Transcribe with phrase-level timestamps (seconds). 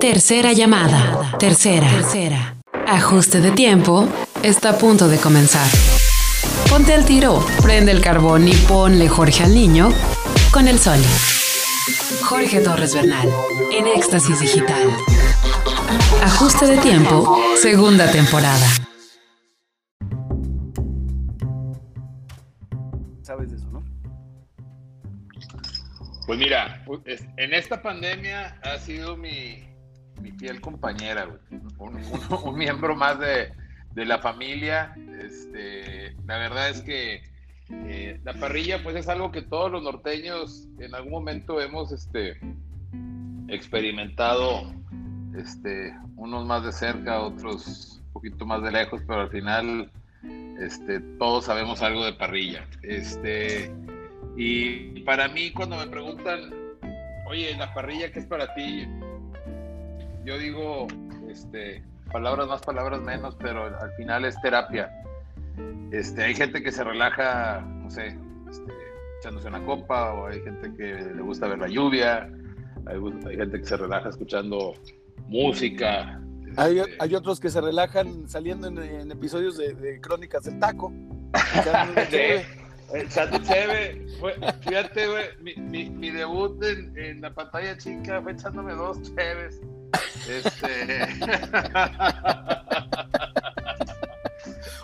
[0.00, 1.38] Tercera llamada.
[1.38, 1.88] Tercera.
[1.88, 2.56] Tercera.
[2.86, 4.06] Ajuste de tiempo.
[4.42, 5.66] Está a punto de comenzar.
[6.68, 9.88] Ponte al tiro, prende el carbón y ponle Jorge al niño
[10.52, 10.98] con el sol.
[12.24, 13.26] Jorge Torres Bernal,
[13.72, 14.90] en Éxtasis Digital.
[16.22, 18.66] Ajuste de tiempo, segunda temporada.
[23.22, 23.82] ¿Sabes de eso, no?
[26.26, 26.84] Pues mira,
[27.38, 29.64] en esta pandemia ha sido mi,
[30.20, 31.28] mi fiel compañera,
[31.78, 32.00] un,
[32.44, 33.52] un, miembro más de,
[33.94, 34.94] de, la familia.
[35.20, 37.22] Este, la verdad es que
[37.70, 42.38] eh, la parrilla, pues es algo que todos los norteños en algún momento hemos este,
[43.48, 44.72] experimentado,
[45.36, 49.90] este, unos más de cerca, otros un poquito más de lejos, pero al final
[50.60, 52.66] este, todos sabemos algo de parrilla.
[52.82, 53.72] Este,
[54.36, 56.52] y para mí, cuando me preguntan,
[57.26, 58.86] oye, la parrilla, ¿qué es para ti?
[60.26, 60.88] Yo digo,
[61.30, 64.90] este, palabras más, palabras menos, pero al final es terapia.
[65.92, 68.18] Este, hay gente que se relaja, no sé,
[68.50, 68.72] este,
[69.20, 72.28] echándose una copa, o hay gente que le gusta ver la lluvia,
[72.86, 74.74] hay, gente que se relaja escuchando
[75.28, 76.20] música.
[76.56, 80.92] Hay, este, hay otros que se relajan saliendo en, episodios de, Crónicas del Taco.
[83.02, 84.06] Echando chévere.
[84.60, 89.60] Fíjate, güey, mi, mi, debut en, en, la pantalla chica fue echándome dos chéves.
[90.28, 91.08] Este.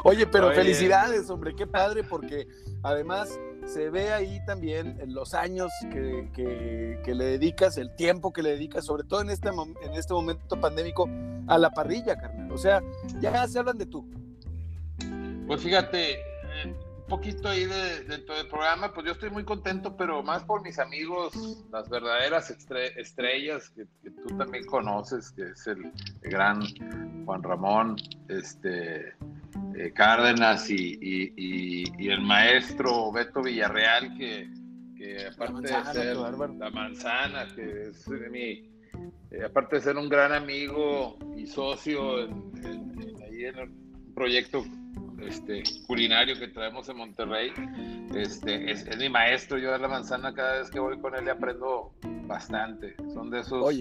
[0.05, 2.48] Oye, pero felicidades, hombre, qué padre, porque
[2.83, 8.50] además se ve ahí también los años que, que, le dedicas, el tiempo que le
[8.50, 11.08] dedicas, sobre todo en este, en este momento pandémico,
[11.46, 12.50] a la parrilla, carnal.
[12.50, 12.83] O sea,
[13.20, 14.05] ya se hablan de tú.
[15.46, 16.18] Pues fíjate,
[17.12, 20.78] poquito ahí de, dentro del programa, pues yo estoy muy contento, pero más por mis
[20.78, 21.34] amigos,
[21.70, 22.48] las verdaderas
[22.96, 26.62] estrellas que, tú también conoces, que es el, gran
[27.27, 27.96] Juan Ramón,
[28.28, 29.08] este
[29.77, 34.48] eh, Cárdenas y, el maestro Beto Villarreal, que,
[35.27, 38.70] aparte de ser la manzana, que es mi,
[39.30, 43.70] eh, aparte de ser un gran amigo y socio ahí en el
[44.14, 44.64] proyecto
[45.27, 47.52] este, culinario que traemos en Monterrey.
[48.14, 51.30] Este, es, mi maestro, yo de la manzana cada vez que voy con él le
[51.30, 51.92] aprendo
[52.27, 52.96] bastante.
[53.12, 53.74] Son de esos,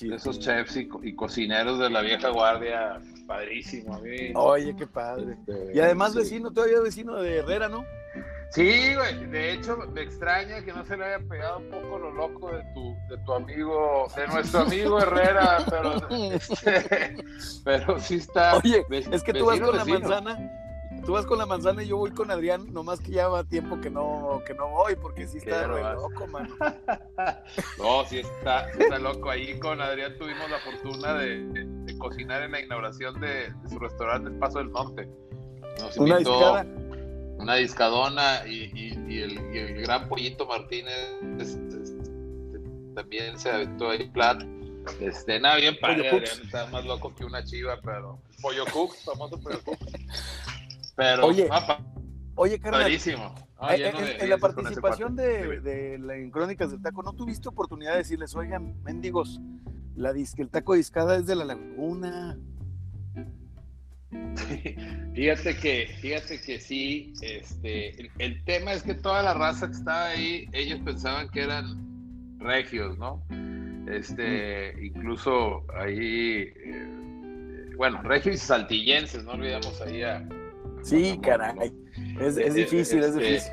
[0.00, 3.94] esos chefs y, cocineros de la vieja guardia, padrísimo.
[3.94, 5.36] A mí, Oye, qué padre.
[5.46, 7.84] Este, y además vecino, todavía vecino de Herrera, ¿no?
[8.50, 12.10] Sí, güey, de hecho me extraña que no se le haya pegado un poco lo
[12.10, 17.16] loco de tu, de tu amigo, de nuestro amigo Herrera, pero, este,
[17.64, 18.56] pero sí está.
[18.56, 20.69] Oye, es que tú vas con la manzana
[21.04, 23.80] Tú vas con la manzana y yo voy con Adrián, nomás que ya va tiempo
[23.80, 26.54] que no, que no voy, porque sí está loco, mano.
[27.78, 29.30] no, sí está, está loco.
[29.30, 34.38] Ahí con Adrián tuvimos la fortuna de, cocinar en la inauguración de, su restaurante El
[34.38, 35.08] Paso del Norte.
[35.78, 36.66] Nos una discada.
[37.38, 41.16] Una discadona y, el, gran Pollito Martínez
[42.94, 44.44] también se aventó ahí plato.
[45.00, 49.38] Este, nada, bien padre, Adrián está más loco que una chiva, pero Pollo Cook, famoso
[49.40, 49.78] Pollo Cook.
[51.00, 51.48] Pero, oye,
[52.34, 57.92] oye carnal, eh, en, la participación de, de, en Crónicas del Taco, ¿no tuviste oportunidad
[57.92, 59.40] de decirles, oigan, mendigos,
[59.96, 62.38] la el taco discada es de la laguna?
[65.14, 70.08] Fíjate que, fíjate que sí, este, el, tema es que toda la raza que estaba
[70.08, 73.22] ahí, ellos pensaban que eran regios, ¿no?
[73.90, 80.22] Este, incluso ahí, eh, bueno, regios y saltillenses, no olvidemos ahí a,
[80.82, 81.72] Sí, caray.
[82.20, 83.52] Es, es difícil, es este, difícil.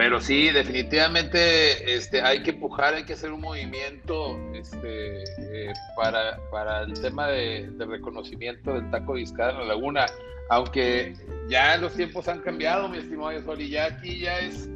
[0.00, 6.38] Pero sí, definitivamente este, hay que empujar, hay que hacer un movimiento este, eh, para,
[6.50, 10.06] para, el tema de, reconocimiento del taco de en la laguna.
[10.48, 11.14] Aunque
[11.50, 14.70] ya los tiempos han cambiado, mi estimado Sol, y ya aquí ya es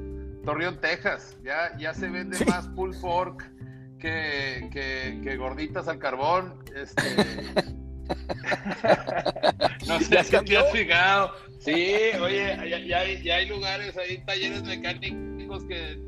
[0.45, 1.39] Torreón, Texas.
[1.43, 3.51] Ya, ya se vende más pulled pork
[3.99, 6.63] que, que, que, gorditas al carbón.
[6.77, 7.03] Este,
[9.87, 11.33] no sé si te has fijado.
[11.59, 15.99] Sí, oye, ya, hay, lugares, hay talleres mecánicos que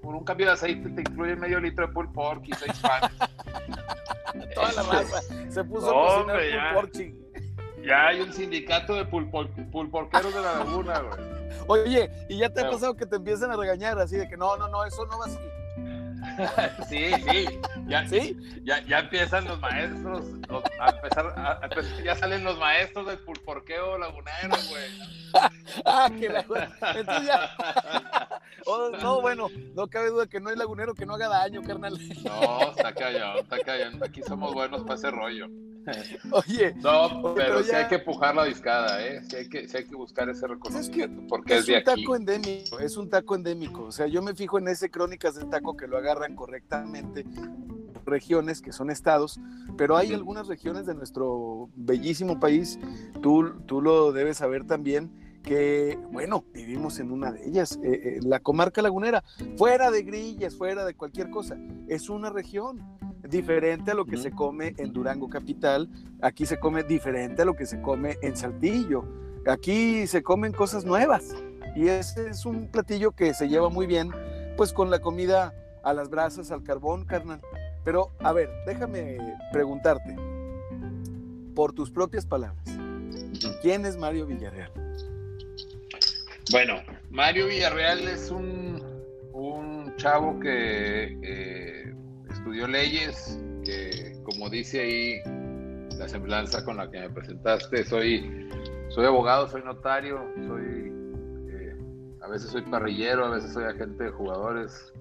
[0.00, 3.10] por un cambio de aceite te incluyen medio litro de pulled pork y seis panes.
[4.54, 6.38] Toda la raza se puso a cocinar
[6.74, 7.16] pulled pork.
[7.84, 11.36] Ya hay un sindicato de pulporqueros de la laguna, güey.
[11.68, 14.56] Oye, ¿y ya te ha pasado que te empiezan a regañar así de que no,
[14.56, 15.38] no, no, eso no va así?
[16.88, 17.46] sí, sí.
[17.86, 18.36] Ya, ¿Sí?
[18.64, 20.24] Ya, ya empiezan los maestros.
[20.80, 24.90] a empezar, ya salen los maestros del pulporqueo lagunero, güey.
[25.84, 27.50] ah, que la Entonces ya.
[28.68, 31.96] Oh, no, bueno, no cabe duda que no hay lagunero que no haga daño, carnal.
[32.24, 34.04] No, está callado, está callado.
[34.04, 35.46] Aquí somos buenos para ese rollo.
[36.32, 39.22] Oye, no, pero, sí hay que empujar la discada, ¿eh?
[39.28, 41.90] Sí hay que, sí hay que buscar ese reconocimiento, porque es, de aquí.
[41.90, 43.84] Es un taco endémico, es un taco endémico.
[43.84, 47.24] O sea, yo me fijo en ese Crónicas del Taco que lo agarran correctamente
[48.06, 49.40] regiones que son estados,
[49.76, 52.78] pero hay algunas regiones de nuestro bellísimo país,
[53.20, 55.10] tú, tú lo debes saber también,
[55.42, 59.22] que, bueno, vivimos en una de ellas, eh, eh, la comarca lagunera,
[59.56, 61.56] fuera de grillas, fuera de cualquier cosa,
[61.88, 62.80] es una región
[63.26, 65.88] diferente a lo que se come en Durango Capital,
[66.20, 69.04] aquí se come diferente a lo que se come en Saltillo,
[69.46, 71.34] aquí se comen cosas nuevas
[71.76, 74.10] y ese es un platillo que se lleva muy bien,
[74.56, 77.40] pues con la comida a las brasas, al carbón, carnal.
[77.84, 79.18] Pero, a ver, déjame
[79.52, 80.16] preguntarte,
[81.54, 82.64] por tus propias palabras,
[83.62, 84.72] ¿quién es Mario Villarreal?
[86.50, 86.74] Bueno,
[87.10, 88.82] Mario Villarreal es un,
[89.32, 91.65] un chavo que eh,
[92.56, 95.20] estudió leyes, que como dice ahí
[95.98, 98.48] la semblanza con la que me presentaste, soy,
[98.88, 100.90] soy abogado, soy notario, soy,
[101.50, 101.76] eh,
[102.22, 104.94] a veces soy parrillero, a veces soy agente de jugadores,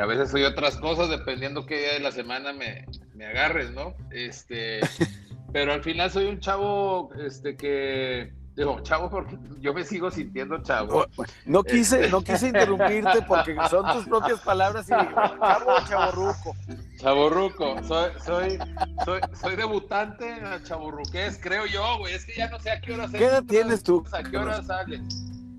[0.00, 3.96] a veces soy otras cosas dependiendo qué día de la semana me, me agarres, ¿no?
[4.12, 4.78] Este,
[5.52, 10.62] pero al final soy un chavo este, que Digo, chavo, porque yo me sigo sintiendo
[10.62, 11.06] chavo.
[11.44, 16.56] No quise, no quise interrumpirte porque son tus propias palabras y digo, chavo chaborruco.
[16.98, 18.58] Chaborruco, soy, soy,
[19.04, 22.14] soy, soy debutante chaborruqués, creo yo, güey.
[22.14, 24.04] Es que ya no sé a qué hora ¿Qué edad tienes tú?
[24.12, 25.00] ¿A qué hora sales?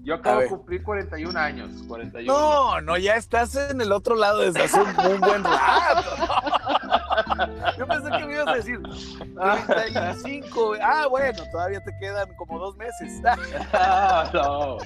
[0.06, 1.72] Yo acabo de cumplir 41 años.
[1.88, 2.32] 41.
[2.32, 6.16] No, no, ya estás en el otro lado desde hace un, buen rato.
[7.76, 8.80] Yo pensé que me ibas a decir
[9.68, 10.76] 35.
[10.80, 13.20] Ah, bueno, todavía te quedan como dos meses.
[13.74, 14.78] Ah, no.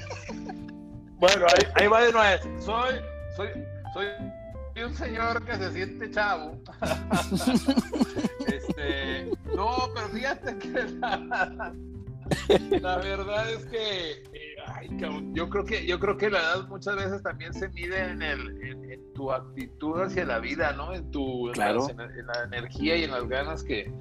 [1.17, 2.61] Bueno, ahí, va de nuevo.
[2.61, 3.01] Soy,
[3.35, 3.49] soy,
[3.93, 4.07] soy
[4.81, 6.57] un señor que se siente chavo.
[8.47, 10.69] este, no, pero fíjate que
[12.79, 14.23] la verdad es que
[15.33, 18.63] yo creo que yo creo que la edad muchas veces también se mide en, el,
[18.63, 20.93] en, tu actitud hacia la vida, ¿no?
[20.93, 23.91] En tu en, la, energía y en las ganas que,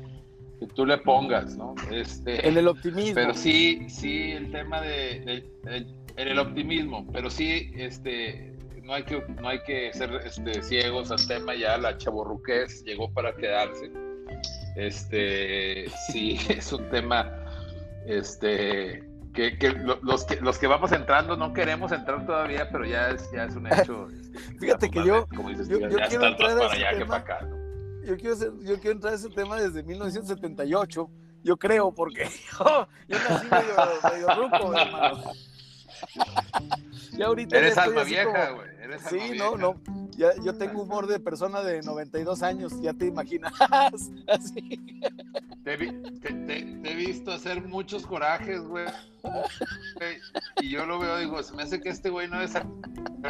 [0.60, 1.74] que, tú le pongas, ¿no?
[1.90, 3.14] Este, en el optimismo.
[3.14, 5.44] Pero sí, sí, el tema de,
[6.16, 11.10] en el optimismo, pero sí, este, no hay que no hay que ser este, ciegos
[11.10, 13.90] al tema ya la chaborruqués llegó para quedarse.
[14.76, 17.44] Este, sí, es un tema
[18.06, 19.07] este,
[19.58, 19.70] que,
[20.02, 23.54] los, que los que vamos entrando no queremos entrar todavía, pero ya es, ya es
[23.54, 24.08] un hecho.
[24.38, 27.24] Este, Fíjate que yo, yo, quiero entrar a ese tema,
[28.04, 31.10] yo, quiero yo quiero entrar a ese tema desde 1978,
[31.44, 33.74] yo creo, porque yo, yo nací medio,
[34.12, 35.32] medio ruco, hermano.
[37.18, 38.68] Ya ahorita Eres alma vieja, güey.
[39.10, 39.80] Sí, no, no.
[40.16, 43.52] Ya, yo tengo humor de persona de 92 años, ya te imaginas.
[44.28, 44.80] Así.
[45.64, 48.86] Te, he visto hacer muchos corajes, güey.
[50.60, 52.52] Y yo lo veo, digo, se me hace que este güey no es.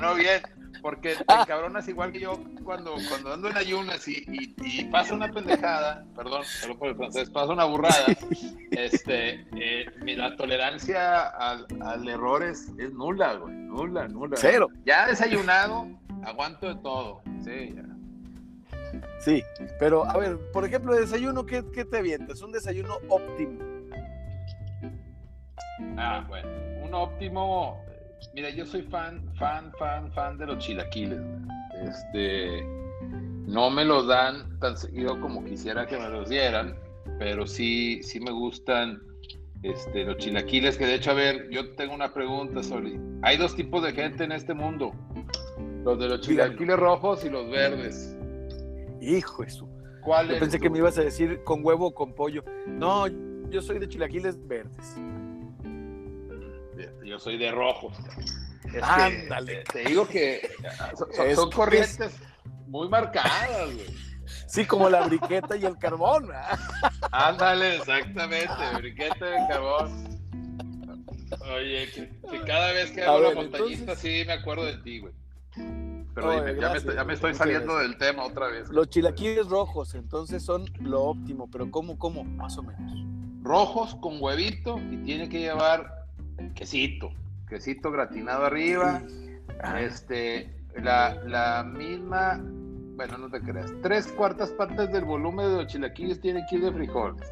[0.01, 0.43] No, bien,
[0.81, 5.29] porque te cabronas igual que yo cuando, cuando ando en ayunas y, y, pasa una
[5.29, 8.07] pendejada, perdón, solo por el francés, pasa una burrada.
[8.71, 9.87] Este, eh,
[10.17, 13.55] la tolerancia al, al error es, es nula, güey,
[13.87, 14.37] nula, nula.
[14.37, 14.69] Cero.
[14.85, 15.87] Ya desayunado,
[16.25, 17.23] aguanto de todo.
[17.45, 17.85] Sí, ya.
[19.21, 19.43] Sí,
[19.79, 22.41] pero a ver, por ejemplo, desayuno, ¿qué, qué te avientas?
[22.43, 23.59] Un desayuno óptimo.
[25.97, 26.49] Ah, bueno,
[26.85, 27.85] un óptimo.
[28.35, 31.21] Mira, yo soy fan, fan, fan, fan de los chilaquiles.
[31.83, 32.65] Este,
[33.47, 36.77] no me los dan tan seguido como quisiera que me los dieran,
[37.19, 39.01] pero sí, sí me gustan
[39.63, 40.77] este, los chilaquiles.
[40.77, 43.01] Que de hecho, a ver, yo tengo una pregunta, Soli.
[43.23, 44.93] Hay dos tipos de gente en este mundo:
[45.85, 48.17] los de los chilaquiles rojos y los verdes.
[49.01, 49.69] Hijo eso.
[50.03, 52.45] ¿Cuál Yo pensé que me ibas a decir con huevo o con pollo.
[52.67, 53.07] No,
[53.51, 54.97] yo soy de chilaquiles verdes.
[57.05, 57.97] Yo soy de rojos.
[58.83, 59.65] Ándale.
[59.73, 60.51] te, digo que
[61.35, 62.15] son, corrientes
[62.67, 63.49] muy marcadas,
[64.47, 66.31] Sí, como la briqueta y el carbón.
[67.13, 70.19] Ándale, exactamente, briqueta y el carbón.
[71.55, 75.13] Oye, que, cada vez que hago la montañista sí me acuerdo de ti, güey
[76.61, 78.69] ya, me estoy, saliendo del tema otra vez.
[78.71, 82.25] Los chilaquiles rojos, entonces son lo óptimo, pero ¿cómo, cómo?
[82.25, 82.93] Más o menos.
[83.43, 86.07] Rojos con huevito y tiene que llevar
[86.55, 87.11] quesito,
[87.49, 89.03] quesito gratinado arriba.
[89.81, 92.41] Este, la, la misma,
[92.99, 96.65] bueno, no te creas, tres cuartas partes del volumen de los chilaquiles tienen que ir
[96.65, 97.31] de frijoles.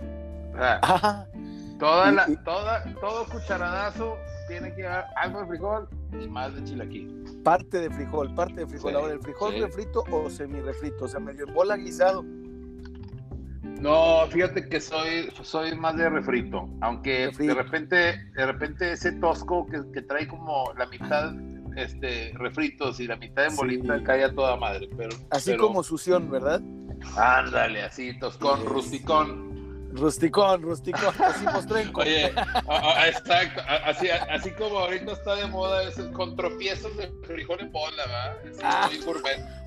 [1.80, 5.88] toda la, toda, todo cucharadazo tiene que llevar algo de frijol
[6.22, 7.40] y más de chilaquil.
[7.42, 8.94] Parte de frijol, parte de frijol.
[8.94, 11.06] Ahora, ¿el frijol refrito o semi-refrito?
[11.06, 12.24] O sea, medio en bola guisado.
[13.80, 19.66] No, fíjate que soy, soy más de refrito, aunque de repente, de repente ese tosco
[19.66, 21.32] que, trae como la mitad
[21.76, 24.88] este, refritos y la mitad en bolita cae a toda madre.
[24.96, 26.60] Pero, así como sución, ¿verdad?
[27.16, 29.46] Ándale, así, toscón, rusticón.
[29.92, 32.00] Rusticón, rusticón, así mostrenco.
[32.02, 32.26] Oye,
[33.06, 38.06] exacto, así, así como ahorita está de moda es con tropiezos de frijol en bola,
[38.06, 38.36] ¿verdad?
[38.62, 38.90] Ah.
[38.90, 39.65] muy gourmet.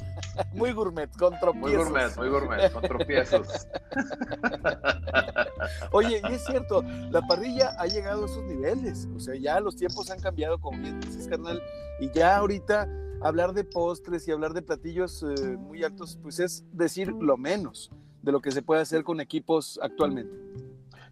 [0.54, 1.72] Muy gourmet, con tropiezos.
[1.72, 3.68] Muy gourmet, muy gourmet, con tropiezos.
[5.92, 9.08] Oye, y es cierto, la parrilla ha llegado a esos niveles.
[9.16, 11.62] O sea, ya los tiempos han cambiado, como bien dices, carnal.
[12.00, 12.88] Y ya ahorita
[13.22, 17.92] hablar de postres y hablar de platillos eh, muy altos, pues es decir lo menos
[18.22, 20.34] de lo que se puede hacer con equipos actualmente.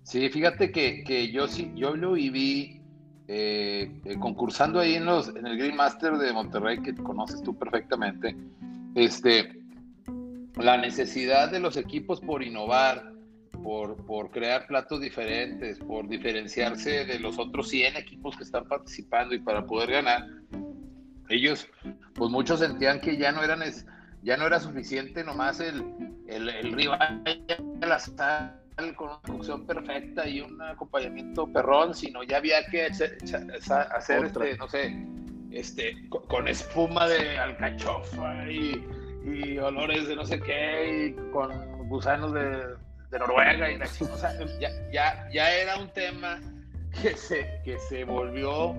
[0.03, 2.81] Sí, fíjate que, que yo sí, yo lo viví
[3.27, 7.57] eh, eh, concursando ahí en, los, en el Green Master de Monterrey, que conoces tú
[7.57, 8.35] perfectamente,
[8.97, 9.53] este,
[10.55, 13.13] la necesidad de los equipos por innovar,
[13.63, 19.35] por, por, crear platos diferentes, por diferenciarse de los otros 100 equipos que están participando
[19.35, 20.25] y para poder ganar,
[21.29, 21.67] ellos,
[22.15, 23.61] pues muchos sentían que ya no eran
[24.23, 25.83] ya no era suficiente nomás el,
[26.27, 27.23] el, el rival
[27.81, 28.59] la sal
[28.95, 34.67] con una cocción perfecta y un acompañamiento perrón, sino ya había que hacer, este, no
[34.67, 35.07] sé,
[35.51, 38.85] este, con, espuma de alcachofa y,
[39.25, 41.51] y, olores de no sé qué, y con
[41.89, 42.63] gusanos de,
[43.11, 46.39] de Noruega y la o sea, ya, ya, ya era un tema
[47.01, 48.75] que se, que se volvió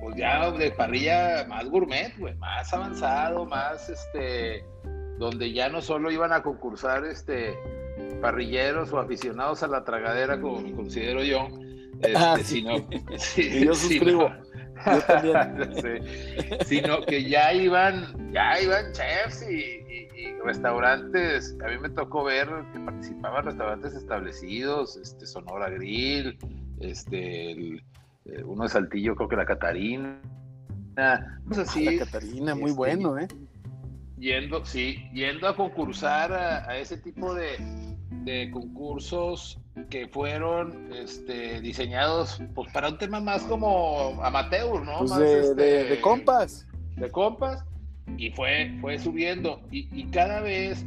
[0.00, 4.64] pues ya de parrilla más gourmet, güey, más avanzado, más este,
[5.18, 7.58] donde ya no solo iban a concursar este
[8.20, 11.48] parrilleros o aficionados a la tragadera, como considero yo,
[12.00, 12.76] este, ah, sino,
[13.64, 14.30] yo suscribo.
[14.86, 16.04] Yo también.
[16.66, 19.84] sino que ya iban, ya iban chefs y,
[20.44, 21.56] restaurantes.
[21.64, 26.38] A mí me tocó ver que participaban restaurantes establecidos, este Sonora Grill,
[26.80, 27.82] este el,
[28.24, 30.20] eh, uno de Saltillo, creo que la Catarina.
[31.46, 33.28] Pues así, la Catarina, muy este, bueno, ¿eh?
[34.18, 37.56] Yendo, sí, yendo a concursar a, ese tipo de,
[38.24, 44.98] de, concursos que fueron este, diseñados pues, para un tema más como amateur, ¿no?
[44.98, 46.66] Pues más, de, este, de, compas.
[46.96, 47.64] De compas.
[48.16, 49.60] Y fue, fue subiendo.
[49.70, 50.84] Y, y cada vez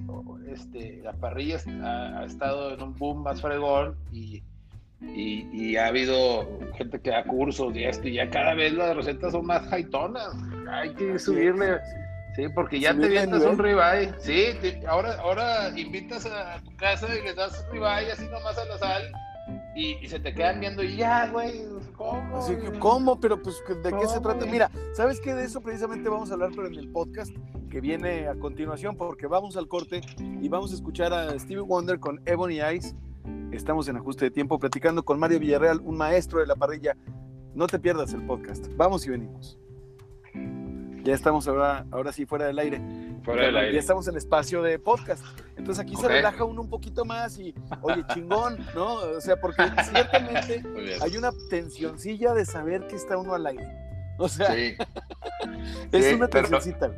[0.48, 4.43] este, la parrilla ha, ha, estado en un boom más fregón y
[5.01, 9.31] y, ha habido gente que da cursos y esto, y ya cada vez las recetas
[9.31, 10.36] son más jaitonas.
[10.69, 11.79] Hay que subirle,
[12.35, 14.13] sí, porque ya te vienes un ribeye.
[14.19, 14.53] Sí,
[14.88, 19.11] ahora, ahora invitas a tu casa y le das ribeye así nomás a la sal.
[19.75, 21.63] Y, se te quedan viendo y ya, güey,
[21.95, 22.38] ¿cómo?
[22.38, 23.19] Así que, ¿cómo?
[23.19, 24.45] Pero pues, ¿de qué se trata?
[24.45, 25.33] Mira, ¿sabes qué?
[25.33, 27.31] De eso precisamente vamos a hablar, pero en el podcast
[27.69, 32.00] que viene a continuación, porque vamos al corte y vamos a escuchar a Stevie Wonder
[32.00, 32.95] con Ebony Eyes
[33.51, 36.95] Estamos en ajuste de tiempo platicando con Mario Villarreal, un maestro de la parrilla.
[37.53, 38.67] No te pierdas el podcast.
[38.77, 39.61] Vamos y venimos.
[41.03, 42.81] Ya estamos ahora, ahora sí fuera del aire.
[43.24, 43.74] Fuera del aire.
[43.74, 45.24] Ya estamos en espacio de podcast.
[45.58, 48.96] Entonces aquí se relaja uno un poquito más y, oye, chingón, ¿no?
[48.96, 50.63] O sea, porque ciertamente
[51.01, 53.67] hay una tensioncilla de saber que está uno al aire.
[54.17, 54.55] O sea,
[55.91, 56.91] es una tensioncita.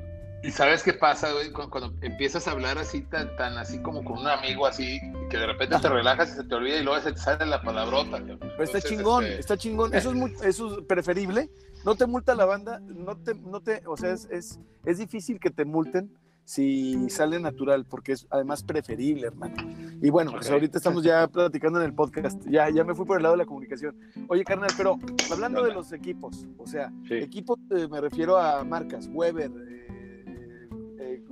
[0.44, 4.20] Y sabes qué pasa, güey, cuando, empiezas a hablar así, tan, tan así como con
[4.20, 7.14] un amigo así, que de repente te relajas y se te olvida y luego se
[7.14, 8.22] te sale la palabrota.
[8.22, 9.94] Pero está chingón, este, está chingón.
[9.94, 11.50] Eso es, muy, eso es preferible.
[11.86, 15.40] No te multa la banda, no te, no te, o sea, es, es, es difícil
[15.40, 16.12] que te multen
[16.46, 19.56] si sale natural, porque es además preferible, hermano.
[20.02, 23.18] Y bueno, pues ahorita estamos ya platicando en el podcast, ya, ya me fui por
[23.18, 23.96] el lado de la comunicación.
[24.28, 25.00] Oye, carnal, pero
[25.32, 29.52] hablando de los equipos, o sea, equipos eh, me refiero a marcas, Weber,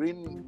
[0.02, 0.44] Green,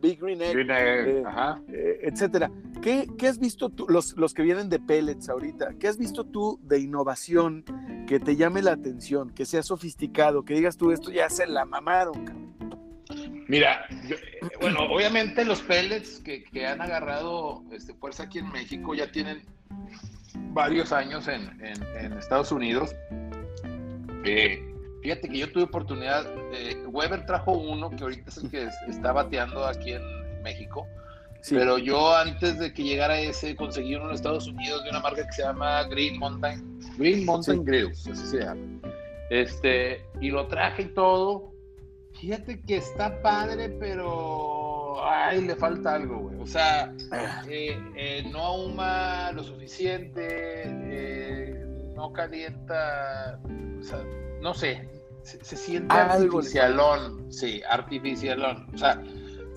[0.00, 1.22] Big Green Egg, eh,
[1.68, 2.50] eh, etcétera.
[2.80, 6.24] ¿Qué, ¿Qué, has visto tú, los, los que vienen de pellets ahorita, qué has visto
[6.24, 7.64] tú de innovación
[8.08, 11.64] que te llame la atención, que sea sofisticado, que digas tú, esto ya se la
[11.66, 12.40] mamaron,
[13.48, 14.16] Mira, eh,
[14.60, 19.42] bueno, obviamente los pellets que, que han agarrado este, fuerza aquí en México ya tienen
[20.52, 22.94] varios años en, en, en Estados Unidos.
[24.24, 24.69] Eh,
[25.02, 29.12] Fíjate que yo tuve oportunidad, eh, Weber trajo uno que ahorita es el que está
[29.12, 30.86] bateando aquí en México,
[31.48, 35.26] pero yo antes de que llegara ese conseguí uno en Estados Unidos de una marca
[35.26, 38.60] que se llama Green Mountain, Green Mountain Grills, así se llama.
[39.30, 41.50] Este, y lo traje y todo.
[42.20, 46.40] Fíjate que está padre, pero ay, le falta algo, güey.
[46.40, 47.42] O sea, ah.
[47.48, 50.66] eh, eh, no ahuma lo suficiente,
[51.94, 53.40] no calienta,
[53.78, 54.04] o sea,
[54.40, 54.88] no sé,
[55.22, 58.68] se, siente artificialón, sí, artificialón.
[58.74, 59.00] O sea,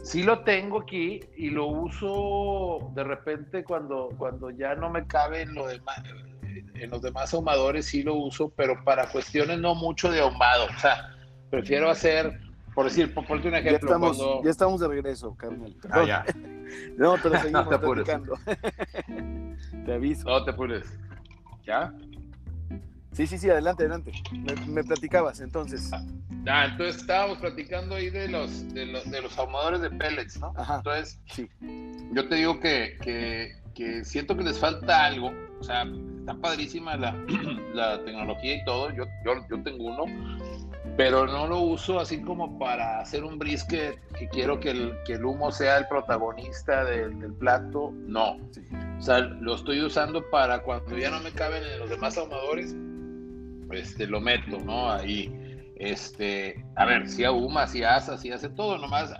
[0.04, 5.42] sí lo tengo aquí y lo uso de repente cuando, cuando ya no me cabe
[5.42, 6.04] en, lo demás,
[6.76, 10.66] en los demás ahumadores, sí lo uso, pero para cuestiones no mucho de ahumado.
[10.66, 11.16] O sea,
[11.50, 12.40] prefiero hacer,
[12.76, 13.80] por decir, por ponerte un ejemplo.
[13.80, 15.76] Ya estamos, ya estamos de regreso, Carmen.
[15.90, 16.26] Ah, ya.
[16.98, 18.04] no, pero seguimos no te
[19.86, 20.28] te aviso.
[20.28, 20.86] No te apures.
[21.66, 21.94] ¿Ya?
[23.14, 24.12] Sí, sí, sí, adelante, adelante.
[24.68, 25.92] Me, platicabas entonces.
[26.48, 30.52] Ah, entonces estábamos platicando ahí de los, de los, de los ahumadores de pellets, ¿no?
[30.58, 30.78] Ajá.
[30.78, 31.48] Entonces, sí.
[32.12, 35.32] yo te digo que, que, que, siento que les falta algo.
[35.60, 35.86] O sea,
[36.20, 37.16] está padrísima la,
[37.76, 38.92] la tecnología y todo.
[38.92, 40.06] Yo, yo, yo tengo uno,
[40.98, 45.14] pero no lo uso así como para hacer un brisket que quiero que el, que
[45.14, 47.94] el humo sea el protagonista del, del plato.
[48.08, 48.38] No.
[48.98, 52.76] O sea, lo estoy usando para cuando ya no me caben en los demás ahumadores
[53.74, 54.92] este, lo meto, ¿no?
[54.92, 55.32] Ahí,
[55.78, 59.14] este, a ver, si ahuma, si asa, si hace todo, nomás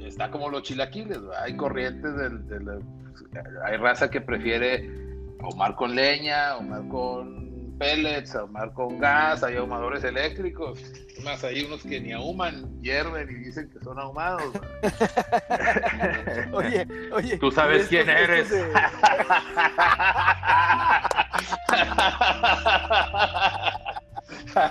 [0.00, 2.82] está como los chilaquiles, hay corrientes, del,
[3.64, 4.90] hay raza que prefiere
[5.40, 10.80] ahumar con leña, ahumar con pellets, ahumar con gas, hay ahumadores eléctricos,
[11.22, 14.52] más hay unos que ni ahuman, hierven y dicen que son ahumados.
[16.52, 17.38] oye, oye.
[17.38, 18.50] Tú sabes quién eres.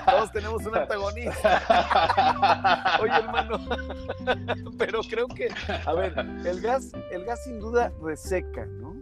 [0.05, 2.97] Todos tenemos un antagonista.
[3.01, 3.59] Oye, hermano,
[4.77, 5.49] pero creo que,
[5.85, 6.13] a ver,
[6.45, 8.95] el gas, el gas sin duda reseca, ¿no?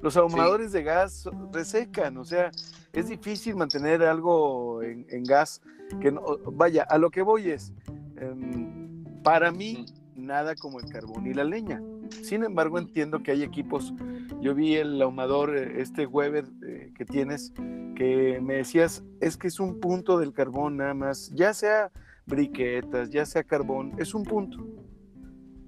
[0.00, 2.50] Los ahumadores de gas resecan, o sea,
[2.92, 5.62] es difícil mantener algo en, gas
[6.00, 7.72] que no, vaya, a lo que voy es,
[8.16, 9.86] em, para mí,
[10.16, 11.80] nada como el carbón y la leña.
[12.10, 13.94] Sin embargo, entiendo que hay equipos.
[14.40, 17.52] Yo vi el ahumador, eh, este Weber eh, que tienes,
[17.96, 21.90] que me decías, es que es un punto del carbón nada más, ya sea
[22.26, 24.58] briquetas, ya sea carbón, es un punto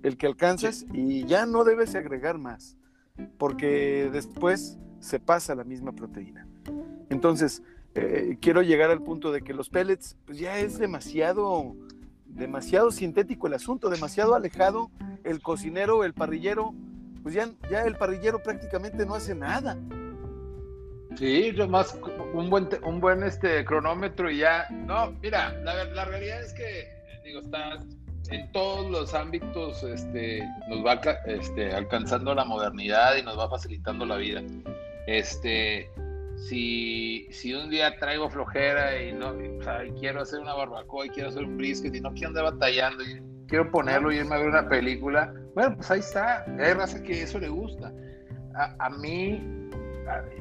[0.05, 2.77] el que alcanzas y ya no debes agregar más,
[3.39, 6.47] porque después se pasa la misma proteína.
[7.09, 7.63] Entonces,
[7.95, 11.75] eh, quiero llegar al punto de que los pellets, pues ya es demasiado,
[12.35, 14.91] demasiado sintético el asunto, demasiado alejado
[15.25, 16.75] el cocinero, el parrillero,
[17.23, 19.79] pues ya, ya el parrillero prácticamente no hace nada.
[21.17, 21.97] Sí, yo más
[22.33, 24.67] un buen, un buen este, cronómetro y ya.
[24.71, 26.89] No, mira, la, la realidad es que,
[27.25, 27.79] digo, está
[28.31, 34.05] en todos los ámbitos, este, nos va este, alcanzando la modernidad y nos va facilitando
[34.05, 34.43] la vida.
[35.07, 35.89] Este,
[36.37, 39.35] si, si un día traigo flojera y no,
[39.99, 43.23] quiero hacer una barbacoa y quiero hacer un brisket y no quiero andar batallando y
[43.47, 46.45] quiero ponerlo y irme a ver una película, bueno, pues ahí está.
[46.59, 47.93] Hay raza que eso le gusta.
[48.79, 49.71] A, mí,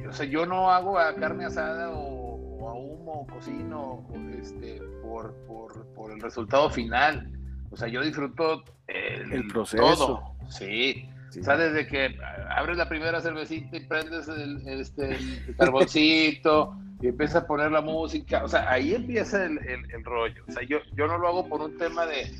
[0.07, 4.07] o sea, yo no hago a carne asada o, a humo o cocino
[4.39, 7.31] este, por, por, por, el resultado final.
[7.71, 10.35] O sea, yo disfruto el, proceso.
[10.49, 11.09] Sí.
[11.39, 12.17] O sea, desde que
[12.49, 17.81] abres la primera cervecita y prendes el, este, el carboncito y empiezas a poner la
[17.81, 20.43] música, o sea, ahí empieza el, el, rollo.
[20.47, 22.31] O sea, yo, yo no lo hago por un tema de,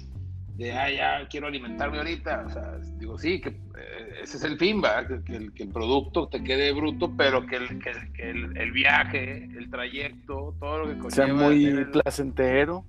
[0.56, 2.46] de, ah, ya quiero alimentarme ahorita.
[2.46, 5.06] O sea, digo, sí, que eh, ese es el fin, ¿va?
[5.06, 9.70] Que, el, que, el, producto te quede bruto, pero que el, que, el, viaje, el
[9.70, 11.26] trayecto, todo lo que conlleva.
[11.26, 12.86] Sea muy placentero.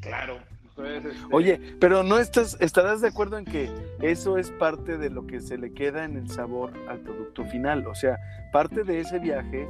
[0.00, 0.40] Claro.
[0.84, 5.26] Este Oye, pero no estás, estarás de acuerdo en que eso es parte de lo
[5.26, 7.86] que se le queda en el sabor al producto final.
[7.86, 8.18] O sea,
[8.52, 9.68] parte de ese viaje,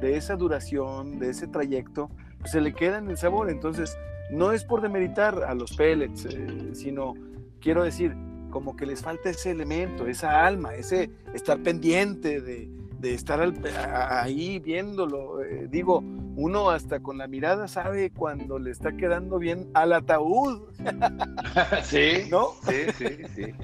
[0.00, 3.50] de esa duración, de ese trayecto, pues se le queda en el sabor.
[3.50, 3.96] Entonces,
[4.30, 7.14] no es por demeritar a los pellets, eh, sino
[7.60, 8.14] quiero decir,
[8.50, 12.68] como que les falta ese elemento, esa alma, ese estar pendiente de,
[13.02, 15.42] estar ahí viéndolo.
[15.42, 16.02] Eh, digo,
[16.40, 20.68] uno hasta con la mirada sabe cuando le está quedando bien al ataúd.
[21.82, 22.48] sí, ¿no?
[22.68, 23.54] Sí, sí, sí.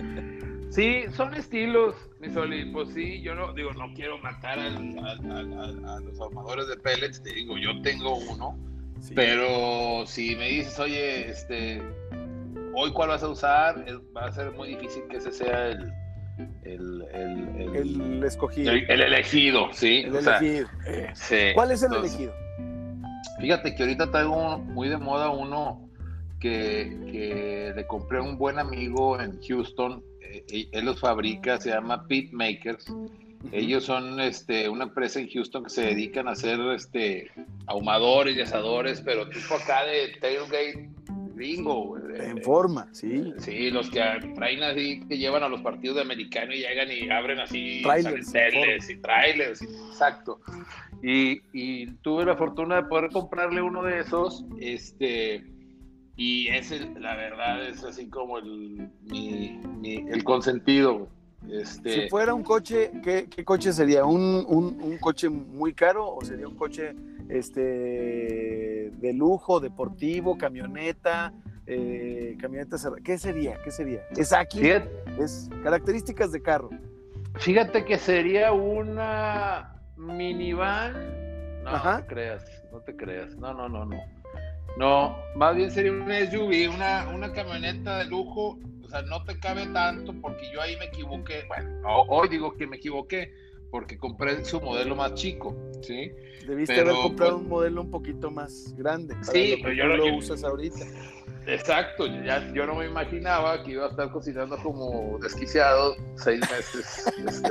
[0.71, 2.67] Sí, son estilos, mi Soli.
[2.67, 4.71] Pues sí, yo no digo, no quiero matar a
[6.01, 7.23] los armadores de pellets.
[7.23, 8.59] Te digo, yo tengo uno
[9.15, 11.83] pero si me dices, oye, este,
[12.75, 13.85] hoy cuál vas a usar,
[14.17, 15.93] va a ser muy difícil que ese sea el,
[16.65, 18.73] el, escogido.
[18.73, 20.05] El, elegido, sí.
[20.07, 20.69] El elegido.
[21.55, 22.35] ¿Cuál es el elegido?
[23.41, 25.89] Fíjate que ahorita traigo muy de moda uno
[26.41, 30.03] que, que, le compré a un buen amigo en Houston.
[30.21, 32.87] Eh, él los fabrica, se llama Pit Makers
[33.53, 37.31] ellos son este, una empresa en Houston que se dedican a hacer este,
[37.67, 40.91] ahumadores y asadores, pero tipo acá de tailgate,
[41.35, 41.97] gringo.
[41.99, 43.33] En forma, sí.
[43.39, 44.01] Sí, los que
[44.35, 48.91] traen así, que llevan a los partidos de americano y llegan y abren así trailers,
[48.91, 50.41] y trailers, exacto.
[51.09, 55.45] Y, y, tuve la fortuna de poder comprarle uno de esos, este,
[56.17, 61.07] y ese, la verdad, es así como el, mi, el consentido.
[61.49, 61.93] Este...
[61.93, 64.05] Si fuera un coche, ¿qué, qué coche sería?
[64.05, 66.97] ¿Un, un, un coche muy caro o sería un coche
[67.29, 71.33] este, de lujo, deportivo, camioneta,
[71.69, 73.59] eh, camioneta ¿Qué sería?
[73.63, 74.01] ¿Qué sería?
[74.17, 74.61] ¿Es aquí?
[75.21, 76.71] Es características de carro.
[77.37, 80.95] Fíjate que sería una minivan.
[81.65, 83.37] No, te creas, no te creas.
[83.37, 84.01] No, no, no, no.
[84.79, 88.59] No, más bien sería una SUV, una, una camioneta de lujo.
[88.85, 91.45] O sea, no te cabe tanto porque yo ahí me equivoqué.
[91.49, 93.33] Bueno, hoy digo que me equivoqué
[93.71, 96.13] porque compré su modelo más chico, ¿sí?
[96.47, 99.17] Debiste haber comprado pues un modelo un poquito más grande.
[99.23, 100.85] sí, pero yo lo, usas ahorita.
[101.47, 107.07] Exacto, ya, yo no me imaginaba que iba a estar cocinando como desquiciado seis meses.
[107.25, 107.51] este,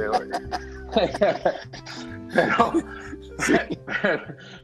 [2.34, 4.22] pero,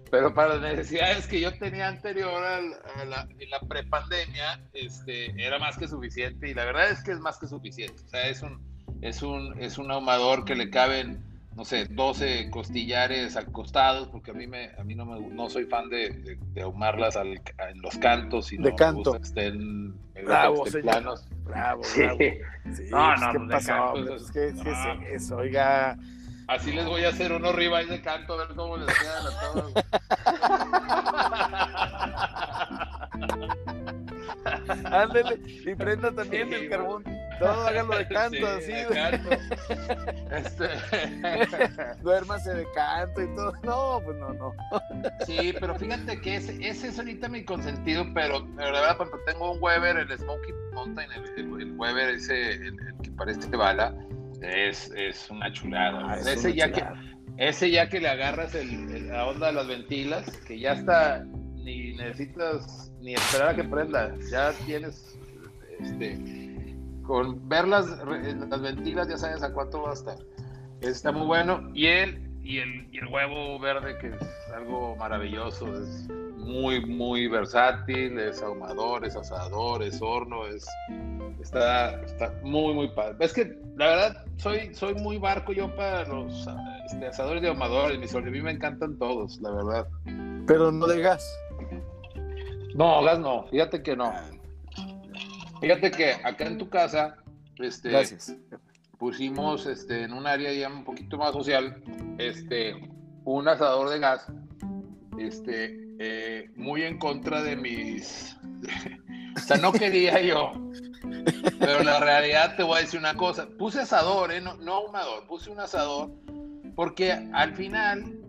[0.10, 5.60] pero, para las necesidades que yo tenía anterior a la, en la prepandemia, este, era
[5.60, 8.04] más que suficiente y la verdad es que es más que suficiente.
[8.06, 8.60] O sea, es un,
[9.02, 14.34] es un, es un ahumador que le caben no sé, 12 costillares acostados, porque a
[14.34, 17.98] mí, me, a mí no, me, no soy fan de, de, ahumarlas al, en los
[17.98, 19.14] cantos, y de canto.
[19.14, 19.94] que estén,
[20.26, 21.28] bravo, planos.
[21.44, 22.02] Bravo, sí.
[22.02, 22.20] bravo.
[22.74, 23.94] Sí, no, no, ¿qué pasó?
[23.94, 25.38] Pues, ¿qué, qué es eso?
[25.38, 25.98] Oiga.
[26.48, 29.32] Así les voy a hacer unos ribeyes de canto, a ver cómo les quedan a
[29.54, 29.74] todos.
[34.86, 37.04] Ándele, y prenda también el carbón.
[37.40, 38.72] Todo háganlo de canto, así.
[38.72, 39.30] De canto.
[40.32, 40.68] Este...
[42.02, 43.54] Duérmase de canto y todo.
[43.64, 44.54] No, pues no, no.
[45.26, 49.54] Sí, pero fíjate que ese, ese es ahorita mi consentido, pero, la verdad, cuando tengo
[49.54, 53.94] un Weber, el Smoky Mountain, el, el, Weber ese, el, que parece bala,
[54.42, 56.14] es, es una chulada.
[56.14, 56.84] Ah, ese, ya Que,
[57.38, 61.26] ese ya que le agarras el, la onda de las ventilas, que ya está,
[61.64, 65.18] ni necesitas ni esperar a que prenda, ya tienes,
[65.80, 70.18] este, con ver las, las ventilas ya sabes a cuánto va a estar.
[70.82, 71.70] Está muy bueno.
[71.74, 77.28] Y el, y el, y el huevo verde, que es algo maravilloso, es muy, muy
[77.28, 80.68] versátil, es ahumador, es asador, es horno, es
[81.42, 83.16] está, está muy, muy padre.
[83.20, 86.48] Es que la verdad soy, soy muy barco yo para los
[86.92, 89.88] este, asadores de ahumadores, mis a mí me encantan todos, la verdad.
[90.48, 91.24] Pero no de gas.
[92.76, 94.14] No, gas no, fíjate que no.
[95.60, 97.18] Fíjate que acá en tu casa,
[97.58, 98.36] este, Gracias.
[98.98, 101.84] pusimos este, en un área ya un poquito más social,
[102.18, 102.74] este,
[103.26, 104.26] un asador de gas,
[105.20, 108.36] este, eh, muy en contra de mis,
[109.38, 110.54] o sea, no quería yo,
[111.60, 115.28] pero la realidad te voy a decir una cosa, puse asador, eh, no, no ahumador,
[115.28, 116.10] puse un asador,
[116.76, 118.21] porque al final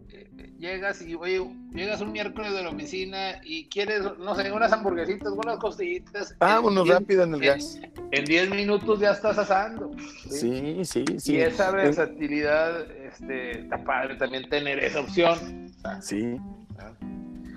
[0.62, 1.44] llegas y, oye,
[1.74, 6.36] llegas un miércoles de la oficina y quieres, no sé, unas hamburguesitas, unas costillitas.
[6.38, 7.80] Vámonos rápido en el gas.
[8.12, 9.90] En 10 minutos ya estás asando.
[10.30, 10.84] ¿sí?
[10.84, 15.68] sí, sí, Y esa versatilidad, este, está padre también tener esa opción.
[16.00, 16.36] Sí.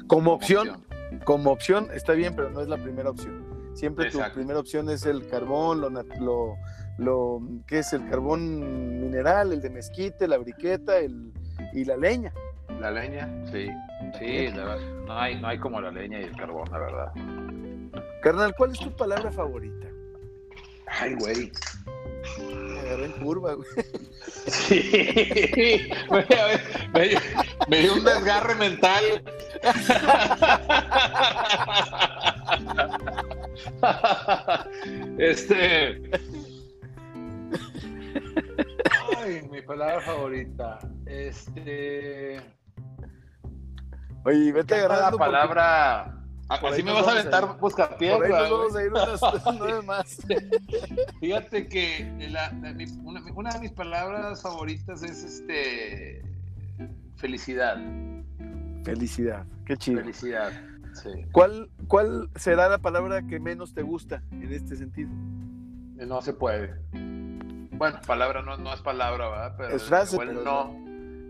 [0.08, 0.84] Como opción,
[1.26, 3.46] como opción está bien, pero no es la primera opción.
[3.76, 6.56] Siempre tu primera opción es el carbón, lo, lo,
[6.98, 11.34] lo que es el carbón mineral, el de mezquite, la briqueta el,
[11.74, 12.34] y la leña.
[12.80, 13.68] La leña, sí.
[14.20, 14.50] Sí,
[15.06, 17.12] no, hay, no hay como la leña y el carbón, la verdad.
[18.22, 19.88] Carnal, ¿cuál es tu palabra favorita?
[20.88, 21.52] Ay, güey.
[22.40, 23.68] Me agarré en curva, güey.
[24.48, 25.90] Sí.
[26.12, 26.26] me,
[27.68, 29.24] me, dio un desgarre mental.
[35.18, 36.02] este.
[39.18, 40.80] Ay, mi palabra favorita.
[41.06, 42.42] Este.
[44.24, 45.18] Oye, vete agarrando.
[45.18, 46.22] la palabra.
[46.48, 48.50] Así me vas a aventar busca piedra.
[48.50, 49.22] vamos a ir unas
[49.86, 50.18] más.
[51.20, 52.12] Fíjate que
[53.34, 56.24] una, de mis palabras favoritas es este
[57.16, 57.78] felicidad.
[58.84, 60.02] Felicidad, qué chido.
[60.02, 60.52] Felicidad.
[60.94, 61.10] Sí.
[61.32, 65.10] ¿Cuál, ¿Cuál será la palabra que menos te gusta en este sentido?
[65.96, 66.76] No se puede.
[66.92, 69.56] Bueno, palabra no, no es palabra, ¿verdad?
[69.58, 70.85] Pero es frase, el no.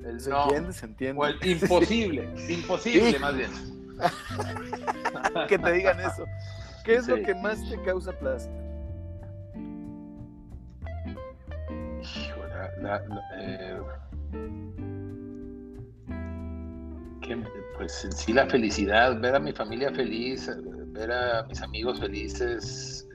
[0.06, 1.22] El se entiende, se entiende.
[1.22, 3.52] O el imposible, imposible más bien.
[5.48, 6.26] que te digan eso.
[6.84, 8.52] ¿Qué es lo que más te causa placer?
[12.82, 13.04] la,
[13.38, 13.80] eh,
[17.78, 20.50] pues en sí la felicidad, ver a mi familia feliz,
[20.94, 23.08] ver a mis amigos felices,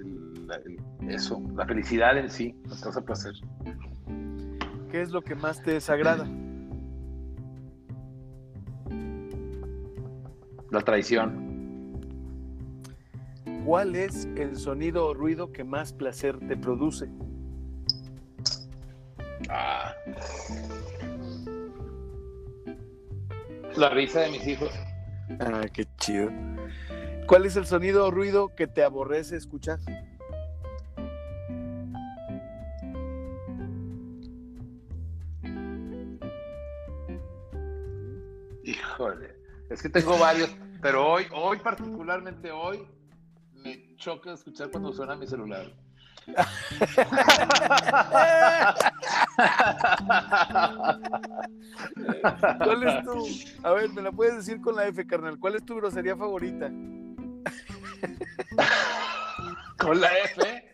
[1.08, 3.32] eso, la felicidad en sí, me causa placer.
[4.90, 6.26] ¿Qué es lo que más te desagrada?
[10.70, 11.50] La traición.
[13.64, 17.08] ¿Cuál es el sonido o ruido que más placer te produce?
[19.48, 19.92] Ah.
[23.76, 24.70] La risa de mis hijos.
[25.40, 26.30] Ah, qué chido.
[27.26, 29.78] ¿Cuál es el sonido o ruido que te aborrece escuchar?
[38.64, 39.36] Híjole,
[39.70, 40.50] es que tengo varios,
[40.80, 42.86] pero hoy, hoy particularmente hoy,
[43.54, 45.72] me choca escuchar cuando suena mi celular.
[52.58, 53.26] ¿Cuál es tu?
[53.66, 55.38] A ver, me la puedes decir con la F, carnal.
[55.38, 56.70] ¿Cuál es tu grosería favorita?
[59.78, 60.66] ¿Con la F?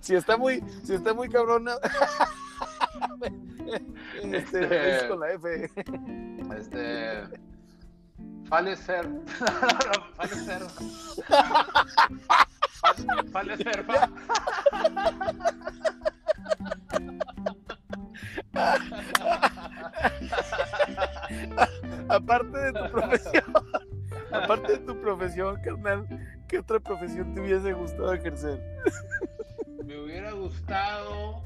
[0.00, 1.74] si está muy, si está muy cabrona.
[4.22, 5.70] este, Este- es con la F.
[6.56, 7.24] Este.
[8.48, 9.08] Falecer.
[10.16, 10.62] Falecer.
[13.32, 13.84] Falecer.
[22.08, 23.44] Aparte de tu profesión,
[24.32, 26.06] aparte de tu profesión, carnal,
[26.48, 28.62] ¿qué otra profesión te hubiese gustado ejercer?
[29.84, 31.42] Me hubiera gustado.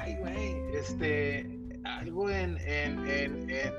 [0.00, 0.74] Ay, güey.
[0.74, 1.52] Este.
[1.84, 3.72] Algo en, en, en, en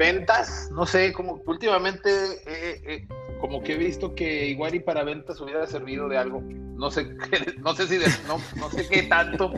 [0.00, 0.68] ventas.
[0.72, 2.10] No sé, como últimamente.
[2.46, 3.08] eh, eh,
[3.40, 6.42] como que he visto que igual y para ventas hubiera servido de algo.
[6.42, 9.52] No sé, qué- no sé si de, no, no sé qué tanto,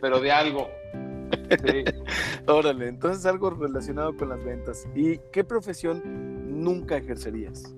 [0.00, 0.68] pero de algo.
[1.64, 1.84] Sí.
[2.46, 4.86] Órale, entonces algo relacionado con las ventas.
[4.94, 6.02] ¿Y qué profesión
[6.62, 7.74] nunca ejercerías?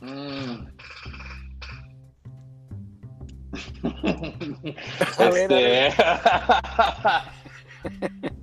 [0.00, 0.77] Mm.
[5.18, 5.90] Este,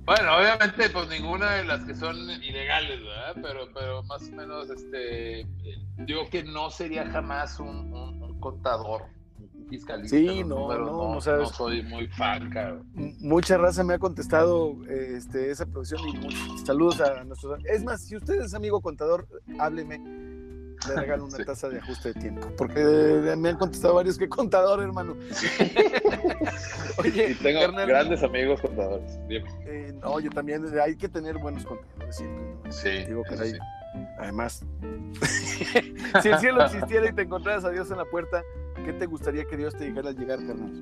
[0.04, 3.34] bueno, obviamente, pues ninguna de las que son ilegales, ¿verdad?
[3.42, 5.46] Pero, pero más o menos, este,
[5.98, 9.02] digo que no sería jamás un, un- un contador,
[9.68, 10.16] fiscalista.
[10.16, 11.50] Sí, no, números, no, no sabes.
[11.50, 12.86] no soy muy fan, cabrón.
[13.20, 17.58] Mucha raza me ha contestado este, esa profesión y muchos saludos a nuestros.
[17.64, 19.26] Es más, si usted es amigo contador,
[19.58, 20.00] hábleme.
[20.88, 21.44] Le regalo una Sí.
[21.44, 22.48] taza de ajuste de tiempo.
[22.56, 22.80] Porque
[23.36, 25.14] me han contestado varios que contador, hermano.
[26.98, 29.18] Oye, Y tengo grandes amigos contadores.
[29.28, 32.44] Eh, no, yo también hay que tener buenos contadores siempre.
[32.64, 32.72] ¿no?
[32.72, 33.58] Sí, Digo, caray, sí.
[34.18, 34.64] Además,
[36.22, 38.42] si el cielo existiera y te encontraras a Dios en la puerta,
[38.84, 40.72] ¿qué te gustaría que Dios te dijera al llegar, carnal?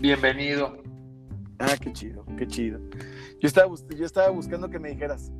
[0.00, 0.76] Bienvenido.
[1.64, 2.80] Ah, qué chido, qué chido.
[3.40, 5.30] Yo estaba, yo estaba buscando que me dijeras,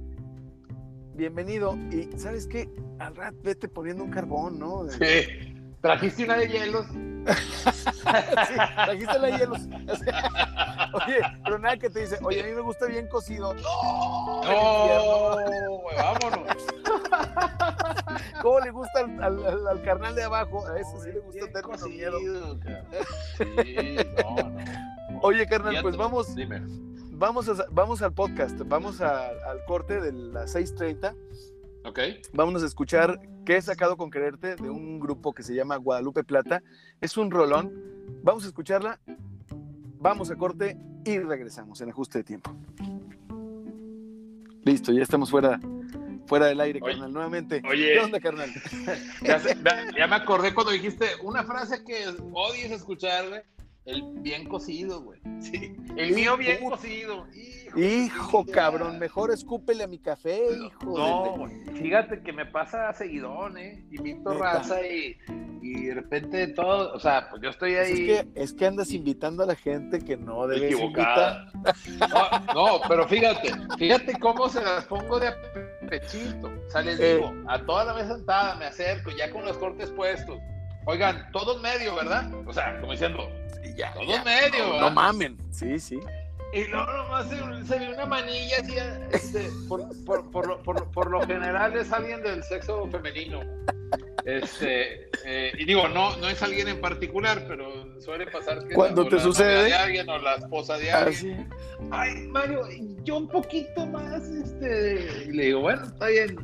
[1.14, 2.68] bienvenido, y ¿sabes qué?
[3.00, 4.88] Al rat vete poniendo un carbón, ¿no?
[4.88, 5.54] Sí.
[5.80, 6.86] ¿Trajiste una de hielos?
[7.24, 9.60] Sí, trajiste la hielos.
[10.92, 13.54] Oye, pero nada que te dice, oye, a mí me gusta bien cocido.
[13.54, 14.42] ¡No!
[15.62, 16.56] No, vámonos.
[18.42, 20.66] ¿Cómo le gusta al, al- al- al carnal de abajo?
[20.66, 22.18] A ese sí le gusta término cocido.
[23.38, 24.58] Sí, no, no.
[25.22, 26.62] Oye, carnal, pues vamos, Dime.
[27.12, 31.14] vamos, a- vamos al podcast, vamos a- al corte de las 6.30.
[31.84, 31.98] Ok.
[32.32, 36.24] Vámonos a escuchar qué he sacado con quererte de un grupo que se llama Guadalupe
[36.24, 36.62] Plata.
[37.00, 37.72] Es un rolón.
[38.22, 39.00] Vamos a escucharla.
[39.98, 42.54] Vamos a corte y regresamos en ajuste de tiempo.
[44.64, 45.58] Listo, ya estamos fuera,
[46.26, 46.92] fuera del aire, Oye.
[46.92, 47.62] carnal, nuevamente.
[47.68, 47.94] Oye.
[47.94, 48.50] ¿Qué onda, carnal?
[49.96, 53.44] Ya, me acordé cuando dijiste una frase que odies escuchar.
[53.84, 55.20] El bien cocido, güey.
[55.40, 55.74] Sí.
[55.96, 57.26] El mío bien cocido.
[57.76, 60.96] Hijo, de- cabrón, mejor escúpele a mi café, hijo.
[60.98, 61.52] No, güey.
[61.74, 63.84] Fíjate que me pasa seguidón, ¿eh?
[63.90, 64.44] Invito Neta.
[64.52, 65.16] raza y,
[65.62, 68.10] y de repente todo, o sea, pues yo estoy ahí.
[68.10, 71.50] es, que, es que andas invitando a la gente que no debes equivocada.
[71.98, 75.36] No, no, pero fíjate, fíjate cómo se las pongo de a
[75.90, 76.52] pechito.
[76.68, 77.14] O sea, les Eh.
[77.16, 80.38] digo, a toda la mesa sentada me acerco, ya con los cortes puestos.
[80.84, 82.28] Oigan, todos medio, ¿verdad?
[82.46, 83.28] O sea, como diciendo,
[83.64, 84.24] Y ya, ya.
[84.24, 85.36] medio, No, mamen.
[85.50, 85.98] Sí, sí.
[86.54, 88.74] Y luego nomás se, se ve una manilla así,
[89.12, 93.40] este, por, por, por, lo- por, por lo general es alguien del sexo femenino.
[94.24, 99.08] Este, eh, y digo, no, no es alguien en particular, pero suele pasar que Cuando
[99.08, 99.54] te la sucede.
[99.62, 101.40] novia de alguien o la esposa de alguien.
[101.40, 101.86] Así.
[101.90, 102.62] Ay, Mario,
[103.02, 106.36] yo un poquito más, este, y le digo, bueno, está bien,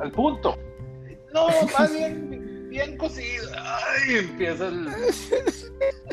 [0.00, 0.58] al punto.
[1.32, 1.46] No,
[1.78, 3.50] más bien, bien cocido.
[3.56, 4.88] Ay, empieza el...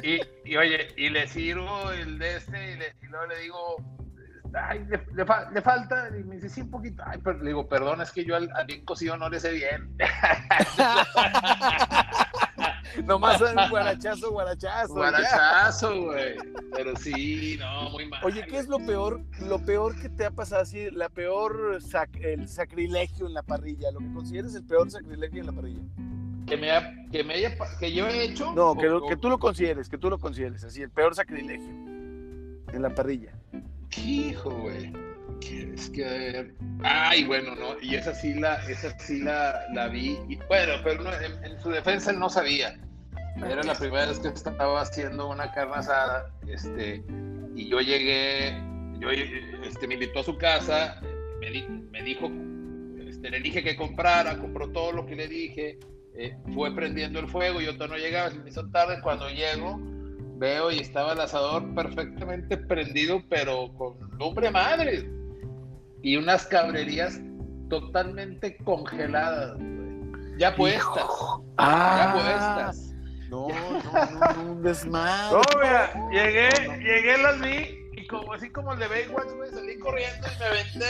[0.03, 3.77] Y, oye, y le sirvo el de este y, le, y luego le digo,
[4.53, 5.25] ay, le,
[5.61, 7.03] falta, y me dice, sí, un poquito.
[7.05, 9.95] Ay, pero le digo, perdón, es que yo al, bien cocido no le sé bien.
[13.05, 14.93] Nomás un guarachazo, guarachazo.
[14.93, 16.35] Guarachazo, güey.
[16.73, 18.19] Pero sí, no, muy mal.
[18.23, 21.79] Oye, ¿qué es lo peor, lo peor que te ha pasado así, la peor,
[22.21, 25.83] el sacrilegio en la parrilla, lo que consideres el peor sacrilegio en la parrilla?
[26.49, 26.69] Que me,
[27.11, 28.53] que me haya, que yo he hecho.
[28.53, 31.69] No, que, que tú lo consideres, que tú lo consideres, así, el peor sacrilegio
[32.73, 33.33] en la parrilla.
[33.97, 34.91] Hijo, güey.
[35.41, 36.51] Es que,
[36.83, 41.01] ay, bueno, no, y esa sí la, esa sí la, la vi, y, bueno, pero
[41.01, 42.77] no, en, su defensa él no sabía.
[43.37, 47.01] Era la primera vez que estaba haciendo una carne asada, este,
[47.55, 48.61] y yo llegué,
[48.99, 50.99] yo, este, me invitó a su casa,
[51.39, 52.29] me, me dijo,
[53.07, 55.79] este, le dije que comprara, compró todo lo que le dije,
[56.21, 59.79] eh, fue prendiendo el fuego, yo todavía no llegaba, se me hizo tarde, cuando llego,
[60.35, 65.09] veo y estaba el asador perfectamente prendido, pero con lumbre madre.
[66.01, 67.21] Y unas cabrerías
[67.69, 69.57] totalmente congeladas,
[70.37, 71.05] Ya puestas.
[71.57, 72.93] Ah, ya puestas.
[73.29, 75.37] No, no, no, un desmadre.
[75.37, 79.79] No, mira, llegué, llegué, las vi y como así como el de Baywatch, güey, salí
[79.79, 80.85] corriendo y me aventé.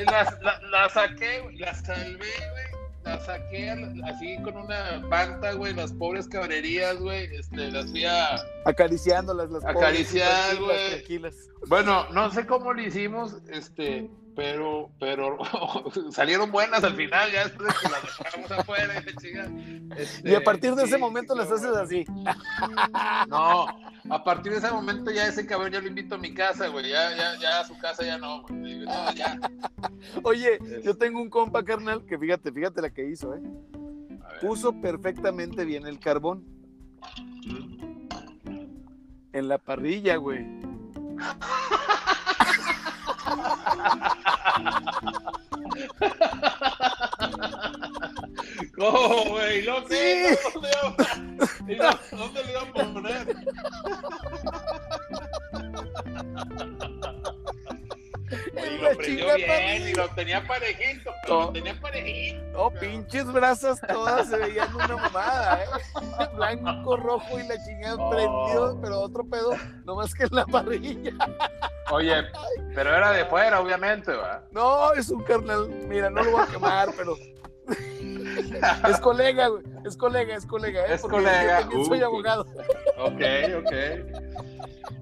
[0.00, 2.71] Y, las, la, saqué, las salvé, güey
[3.04, 3.70] la saqué
[4.04, 8.36] así con una panta, güey, las pobres cabrerías, güey, este, las fui a...
[8.64, 11.20] Acariciándolas, las Acariciar, güey.
[11.68, 15.38] Bueno, no sé cómo lo hicimos, este, pero, pero
[16.10, 20.00] salieron buenas al final, ya después de que las dejamos afuera y.
[20.00, 22.04] Este, y a partir de ese momento las haces así.
[23.28, 23.66] No,
[24.10, 26.88] a partir de ese momento ya ese cabrón ya lo invito a mi casa, güey.
[26.88, 28.80] Ya, ya, ya a su casa ya no, güey.
[28.80, 29.38] No, ya.
[30.22, 33.42] Oye, yo tengo un compa, carnal, que fíjate, fíjate la que hizo, ¿eh?
[34.40, 36.44] Puso perfectamente bien el carbón.
[39.32, 40.46] En la parrilla, güey.
[48.76, 49.62] ¿Cómo, güey?
[49.62, 50.38] ¿Lo sé?
[50.54, 50.70] ¿Dónde,
[52.10, 53.36] ¿Dónde le iba a poner?
[58.92, 62.42] Y lo prendió bien y lo tenía parejito, pero lo tenía parejito.
[62.54, 66.28] Oh, pinches brasas todas se veían una mamada, ¿eh?
[66.36, 71.12] Blanco, rojo y la chingada prendido, pero otro pedo, nomás que en la parrilla.
[71.90, 72.24] Oye,
[72.74, 74.42] pero era de fuera, obviamente, ¿va?
[74.50, 77.16] No, es un carnal, mira, no lo voy a quemar, pero
[78.88, 79.62] es colega, güey.
[79.84, 80.86] Es colega, es colega.
[80.86, 80.94] ¿eh?
[80.94, 81.68] Es colega.
[81.70, 82.46] Yo soy abogado.
[82.98, 83.22] Ok,
[83.58, 83.72] ok.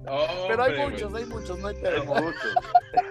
[0.47, 2.01] Pero hay muchos, hay muchos, no hay pedo.
[2.01, 2.55] Hay muchos.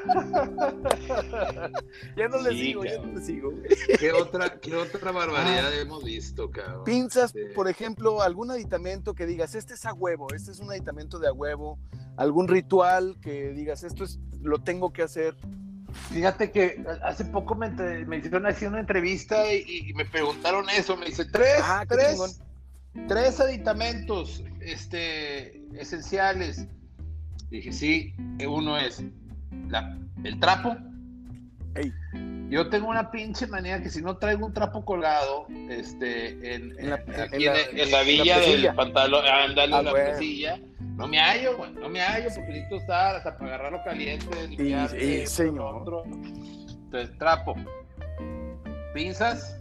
[2.16, 3.52] ya no les sigo, ya no les sigo.
[3.98, 5.80] ¿Qué otra, qué otra barbaridad ah.
[5.80, 6.85] hemos visto, cabrón?
[6.85, 11.18] Pinzas, por ejemplo, algún aditamento que digas, este es a huevo, este es un aditamento
[11.18, 11.78] de a huevo,
[12.16, 15.37] algún ritual que digas, esto es, lo tengo que hacer.
[16.11, 20.96] Fíjate que hace poco me, me hicieron así una entrevista y, me preguntaron eso.
[20.96, 22.40] Me dice, tres, ah, tres,
[23.09, 26.66] tres aditamentos este, esenciales.
[27.50, 28.14] Dije, sí,
[28.46, 29.03] uno es
[30.24, 30.76] el trapo.
[32.50, 38.02] Yo tengo una pinche manía que si no traigo un trapo colgado, este, en, la,
[38.02, 40.60] villa del pantalón, andale en la mesilla,
[40.96, 44.90] no me hallo, güey, no me hallo porque necesito estar hasta para agarrarlo caliente, limpiar.
[44.90, 45.82] Sí, señor.
[45.82, 46.02] Otro.
[46.04, 47.54] Entonces, trapo.
[48.94, 49.56] Pinzas.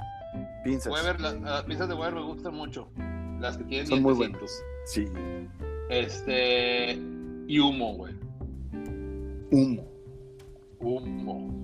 [0.63, 0.91] Pinzas.
[0.91, 2.89] Weber, las, pinzas de Weber me gustan mucho.
[3.39, 4.51] Las que tienen Son muy buenos.
[4.85, 5.05] Sí.
[5.91, 6.93] Este.
[7.47, 8.15] Y humo, güey.
[9.51, 9.87] Humo.
[10.79, 11.58] Humo,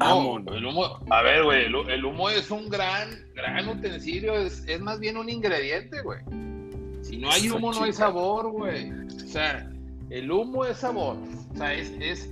[0.00, 4.80] humo, el humo a ver, güey, el, humo es un gran, gran utensilio, es, es
[4.80, 6.20] más bien un ingrediente, güey.
[7.02, 8.90] Si no hay humo, no hay sabor, güey.
[8.90, 9.70] O sea,
[10.10, 11.16] el humo es sabor.
[11.52, 12.30] O sea, es, es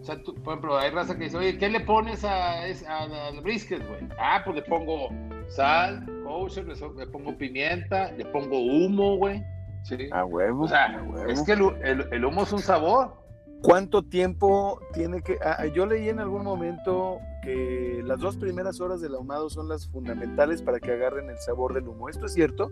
[0.00, 3.84] o sea, por ejemplo, hay raza que dice, oye, ¿qué le pones a, al brisket,
[3.88, 4.08] güey?
[4.20, 5.08] Ah, pues le pongo
[5.48, 9.42] sal, kosher, le, pongo pimienta, le pongo humo, güey.
[9.82, 10.08] Sí.
[10.12, 10.62] A huevo.
[10.62, 13.16] O sea, es que el, el, humo es un sabor.
[13.62, 15.38] ¿Cuánto tiempo tiene que.?
[15.42, 19.88] Ah, yo leí en algún momento que las dos primeras horas del ahumado son las
[19.88, 22.08] fundamentales para que agarren el sabor del humo.
[22.08, 22.70] ¿Esto es cierto?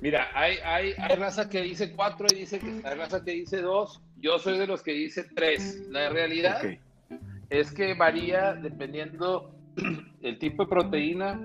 [0.00, 3.60] Mira, hay, hay, hay raza que dice cuatro y dice que hay raza que dice
[3.60, 4.00] dos.
[4.20, 5.88] Yo soy de los que dice tres.
[5.88, 6.60] La realidad
[7.50, 9.50] es que varía dependiendo
[10.22, 11.40] el tipo de proteína,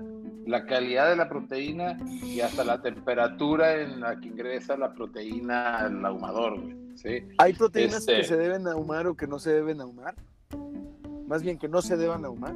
[0.46, 5.78] la calidad de la proteína y hasta la temperatura en la que ingresa la proteína
[5.78, 6.83] al ahumador.
[6.94, 7.28] ¿Sí?
[7.38, 10.14] ¿Hay proteínas que este se deben ahumar o que no se deben ahumar?
[11.26, 12.54] Más bien que no se deban ahumar.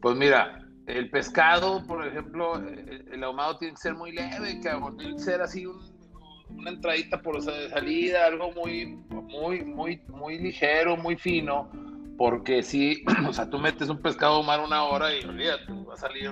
[0.00, 5.14] Pues mira, el pescado, por ejemplo, el ahumado tiene que ser muy leve, cabrón, tiene
[5.14, 11.70] que ser así una entradita por salida, algo muy, muy, muy, muy ligero, muy fino,
[12.18, 15.96] porque si, o sea, tú metes un pescado ahumar una hora y olvídate, va a
[15.96, 16.30] salir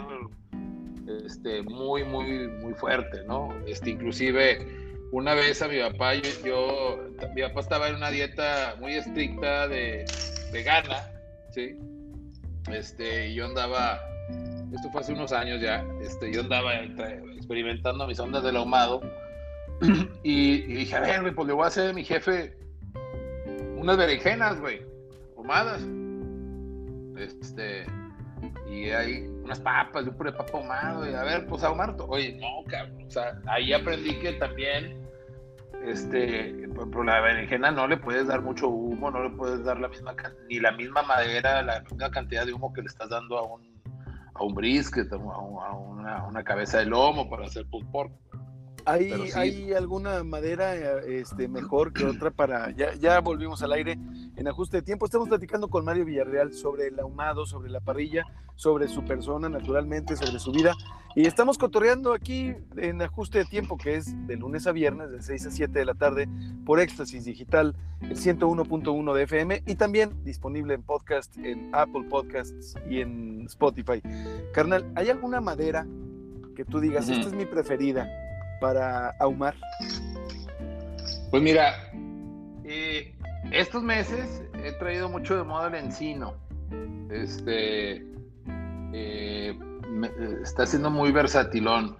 [1.24, 3.50] este, muy, muy, muy fuerte, ¿no?
[3.66, 6.98] Este, inclusive una vez a mi papá, yo,
[7.34, 10.04] mi papá estaba en una dieta muy estricta de
[10.52, 11.10] vegana,
[11.50, 11.76] ¿sí?
[12.70, 14.00] Este, y yo andaba,
[14.72, 19.00] esto fue hace unos años ya, este, yo andaba experimentando mis ondas del ahumado
[20.22, 22.56] y, dije, a ver, pues le voy a hacer a mi jefe
[23.76, 24.82] unas berenjenas, güey,
[25.36, 25.82] ahumadas.
[27.16, 27.84] Este,
[28.70, 32.64] y hay unas papas, un puré papa ahumado, y a ver, pues ahumar, oye, no,
[32.68, 34.99] cabrón, o sea, ahí aprendí que también
[35.84, 39.88] este, por, la berenjena no le puedes dar mucho humo, no le puedes dar la
[39.88, 40.14] misma
[40.48, 43.70] ni la misma madera, la misma cantidad de humo que le estás dando a un
[44.34, 48.12] a un brisket, a, una, una, cabeza de lomo para hacer pulled pork.
[48.84, 52.70] ¿Hay, ¿Hay alguna madera este, mejor que otra para.?
[52.72, 53.98] Ya, ya volvimos al aire
[54.36, 55.04] en ajuste de tiempo.
[55.04, 58.24] Estamos platicando con Mario Villarreal sobre el ahumado, sobre la parrilla,
[58.56, 60.74] sobre su persona, naturalmente, sobre su vida.
[61.16, 65.22] Y estamos cotorreando aquí en ajuste de tiempo, que es de lunes a viernes, de
[65.22, 66.28] 6 a 7 de la tarde,
[66.64, 72.76] por Éxtasis Digital, el 101.1 de FM y también disponible en podcast, en Apple Podcasts
[72.88, 74.00] y en Spotify.
[74.52, 75.86] Carnal, ¿hay alguna madera
[76.54, 78.08] que tú digas, esta es mi preferida?
[78.60, 79.54] Para ahumar?
[81.30, 81.90] Pues mira,
[82.64, 83.14] eh,
[83.52, 86.34] estos meses he traído mucho de moda el encino.
[87.10, 88.04] Este
[88.92, 89.58] eh,
[90.42, 91.96] está siendo muy versatilón.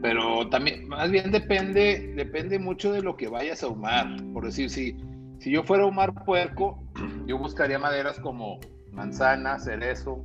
[0.00, 4.06] Pero también, más bien depende, depende mucho de lo que vayas a ahumar.
[4.32, 4.96] Por decir, si,
[5.40, 6.82] si yo fuera a ahumar puerco,
[7.26, 8.60] yo buscaría maderas como
[8.92, 10.24] manzana, cerezo,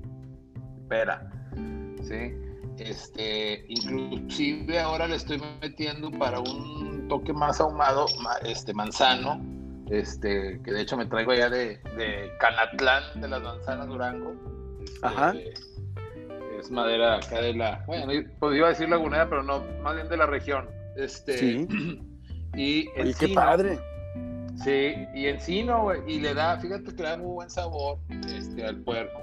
[0.88, 1.30] pera.
[2.04, 2.34] ¿sí?
[2.78, 8.08] Este, inclusive ahora le estoy metiendo para un toque más ahumado,
[8.44, 9.42] este, manzano,
[9.90, 14.34] este, que de hecho me traigo allá de, de Canatlán, de las manzanas Durango.
[14.84, 15.34] Este, Ajá.
[16.60, 18.08] Es madera acá de la, bueno,
[18.40, 20.68] podría decir lagunera, pero no, más bien de la región.
[20.96, 21.68] Este, sí.
[22.56, 22.86] Y,
[23.20, 23.80] qué padre.
[24.64, 27.98] Sí, y encino, y le da, fíjate que le da muy buen sabor
[28.28, 29.20] este, al puerco.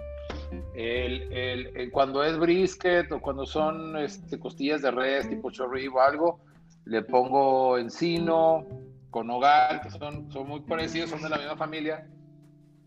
[0.74, 6.01] El, el, cuando es brisket o cuando son este, costillas de res tipo chorrillo o
[6.01, 6.40] algo,
[6.86, 8.66] le pongo encino
[9.11, 12.09] con hogar, que son, son muy parecidos, son de la misma familia.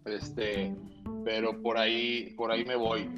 [0.05, 0.75] Este,
[1.23, 3.09] pero por ahí, por ahí me voy.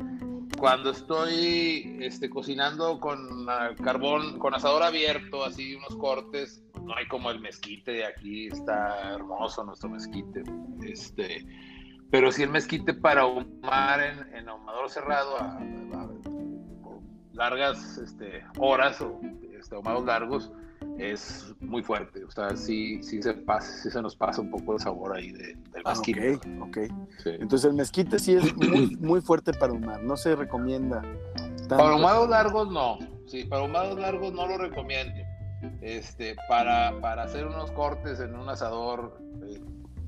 [0.57, 3.45] Cuando estoy este, cocinando con
[3.83, 9.15] carbón, con asador abierto, así unos cortes, no hay como el mezquite de aquí, está
[9.15, 10.43] hermoso nuestro mezquite.
[10.83, 11.45] Este,
[12.11, 15.59] pero si el mezquite para ahumar en, en ahumador cerrado a,
[17.35, 19.19] largas este, horas o
[19.57, 20.51] este, ahumados largos
[20.97, 22.23] es muy fuerte.
[22.23, 25.31] O sea, sí, sí, se pasa, sí se nos pasa un poco el sabor ahí
[25.31, 26.39] del ah, mezquite.
[26.61, 26.77] ok,
[27.25, 31.01] Entonces el mezquite sí es muy, muy fuerte para ahumar, no se recomienda.
[31.67, 35.21] Para ahumados largos no, sí, para ahumados largos no lo recomiendo.
[35.81, 39.61] Este, para, para hacer unos cortes en un asador eh,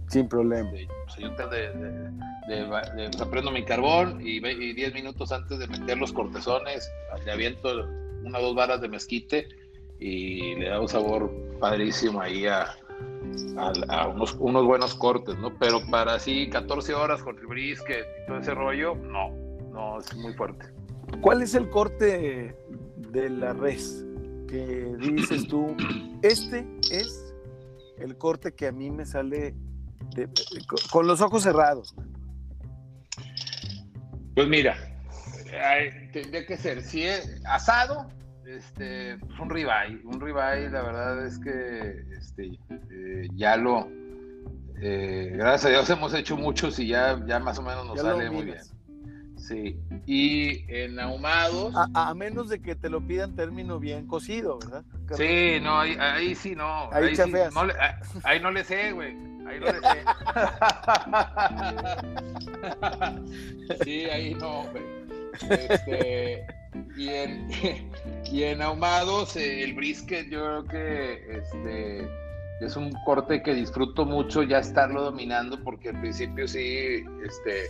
[0.08, 0.72] sin problema.
[1.18, 6.89] yo de, prendo mi carbón y 10 minutos antes de meter los cortezones,
[7.26, 7.86] le aviento
[8.24, 9.47] una o dos varas de mezquite
[9.99, 12.76] y le da un sabor padrísimo ahí a,
[14.14, 15.53] unos, unos, buenos cortes, ¿no?
[15.58, 19.32] Pero para así 14 horas con el brisket y todo ese rollo, no,
[19.72, 20.68] no, es muy fuerte.
[21.22, 22.55] ¿Cuál es el corte
[22.97, 24.05] de la res
[24.47, 25.76] que dices tú?
[26.22, 27.34] Este es
[27.97, 29.55] el corte que a mí me sale
[30.91, 31.95] con los ojos cerrados.
[34.36, 34.78] Pues mira,
[36.14, 38.08] tendría que ser, si es asado,
[38.45, 42.60] este, pues un ribeye, un ribeye, la verdad es que este,
[42.91, 43.89] eh, ya lo,
[44.80, 48.30] eh, gracias a Dios hemos hecho muchos y ya, ya más o menos nos sale
[48.30, 48.60] muy bien.
[49.38, 51.74] Sí, y en ahumados.
[51.93, 54.84] A, menos de que te lo pidan término bien cocido, ¿verdad?
[55.16, 56.91] Sí, no, ahí, sí no.
[56.91, 57.14] Ahí,
[57.53, 57.74] no le,
[58.24, 59.16] ahí no le sé, güey.
[59.48, 60.04] Ahí lo dejé.
[63.84, 64.66] sí, ahí no,
[65.50, 66.45] este,
[66.98, 67.48] y, en,
[68.26, 72.08] y en ahumados, eh, el brisket, yo creo que este,
[72.62, 77.64] es un corte que disfruto mucho ya estarlo dominando, porque al principio sí este,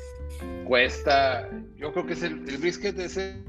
[0.66, 1.50] cuesta.
[1.76, 3.44] Yo creo que es el, el brisket es el,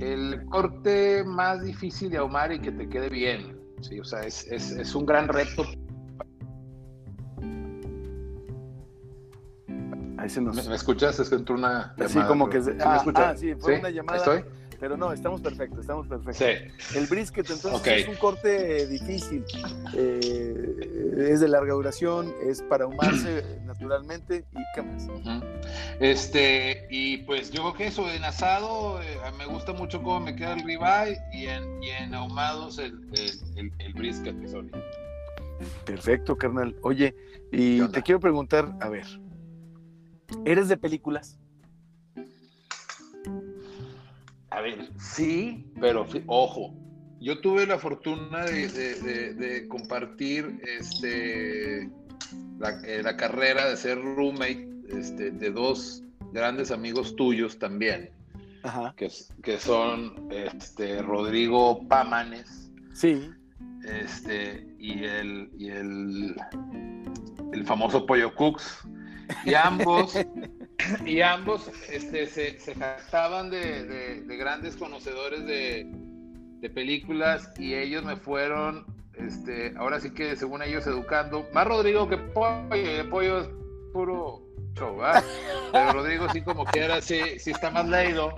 [0.00, 3.59] el corte más difícil de ahumar y que te quede bien.
[3.80, 5.64] Sí, o sea, es, es, es un gran reto
[10.20, 10.68] Ahí se nos...
[10.68, 11.18] ¿Me, escuchas?
[11.18, 12.08] Es que entró una llamada.
[12.08, 12.60] Sí, como que...
[12.60, 14.18] ¿Sí ah, ah, sí, fue una llamada.
[14.18, 14.44] ¿Estoy?
[14.80, 16.36] Pero no, estamos perfectos, estamos perfectos.
[16.38, 16.98] Sí.
[16.98, 19.44] El brisket entonces es un corte difícil,
[19.94, 25.06] eh, es de larga duración, es para ahumarse naturalmente y qué más.
[26.00, 30.34] Este, y pues yo creo que eso, en asado eh, me gusta mucho cómo me
[30.34, 32.94] queda el ribeye y en, y en ahumados el,
[33.56, 34.34] el, el, brisket,
[35.84, 36.74] Perfecto, carnal.
[36.80, 37.14] Oye,
[37.52, 39.04] y te quiero preguntar, a ver,
[40.46, 41.38] ¿eres de películas?
[44.60, 46.74] A ver, sí, pero ojo,
[47.18, 51.90] yo tuve la fortuna de, compartir este, eh,
[53.02, 56.02] la, carrera de ser roommate este, de dos
[56.34, 58.10] grandes amigos tuyos también,
[58.96, 59.10] Que,
[59.42, 62.70] que, son este, Rodrigo Pámanes.
[62.92, 63.30] Sí.
[63.86, 66.36] Este, y el, y el,
[67.54, 68.86] el famoso Pollo Cooks.
[69.46, 70.18] Y ambos
[71.06, 75.86] y ambos este, se, se jactaban de, grandes conocedores de,
[76.74, 82.18] películas y ellos me fueron, este, ahora sí que según ellos educando, más Rodrigo que
[82.18, 83.48] Pollo, y Pollo es
[83.94, 84.42] puro
[84.74, 85.00] show,
[85.72, 88.34] pero Rodrigo sí como que era, sí, sí está más leído.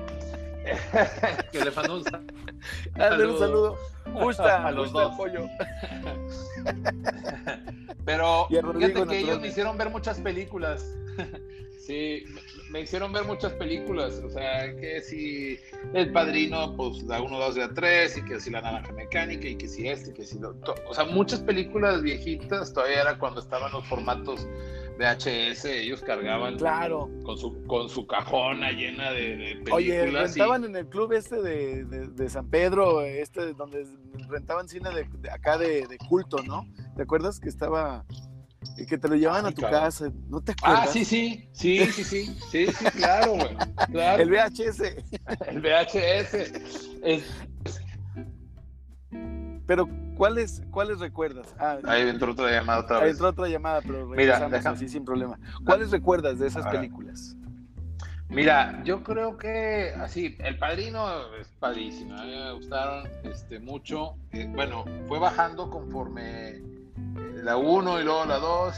[1.53, 3.32] que le mandó un saludo.
[3.32, 3.78] un saludo.
[4.14, 5.16] Justa, a los dos.
[5.16, 5.49] Pollo.
[8.05, 10.84] Pero fíjate que ellos me hicieron ver muchas películas.
[11.87, 12.22] Sí,
[12.70, 15.59] me hicieron ver muchas películas, o sea, que si
[15.95, 19.57] El Padrino, pues da uno, dos, a tres, y que si La Naranja Mecánica, y
[19.57, 20.55] que si este, que si lo,
[20.89, 24.47] o sea, muchas películas viejitas, todavía era cuando estaban los formatos
[24.97, 27.11] VHS, ellos cargaban claro.
[27.24, 29.74] con su con su cajona llena de, películas.
[29.74, 33.89] Oye, rentaban en el club este de, de, San Pedro, este donde
[34.28, 36.64] rentaban cine de, acá de, culto, ¿no?
[36.95, 38.05] ¿Te acuerdas que estaba
[38.77, 40.89] y que te lo llevaban a tu casa, ¿no te ah, acuerdas?
[40.89, 43.57] Ah, sí, sí, sí, sí, sí, sí, sí, claro, güey,
[43.91, 44.23] claro.
[44.23, 44.81] El VHS.
[45.49, 46.37] El VHS.
[49.67, 51.55] Pero, ¿cuáles, ¿cuáles recuerdas?
[51.59, 53.05] Ah, ahí entró otra llamada otra vez.
[53.05, 55.39] Ahí entró otra llamada, pero Mira, así sin problema.
[55.65, 57.37] ¿Cuáles recuerdas de esas películas?
[58.29, 64.15] Mira, yo creo que así, El Padrino es padrísimo, a mí me gustaron este, mucho.
[64.33, 66.63] Eh, bueno, fue bajando conforme
[67.43, 68.74] la 1 y luego la 2.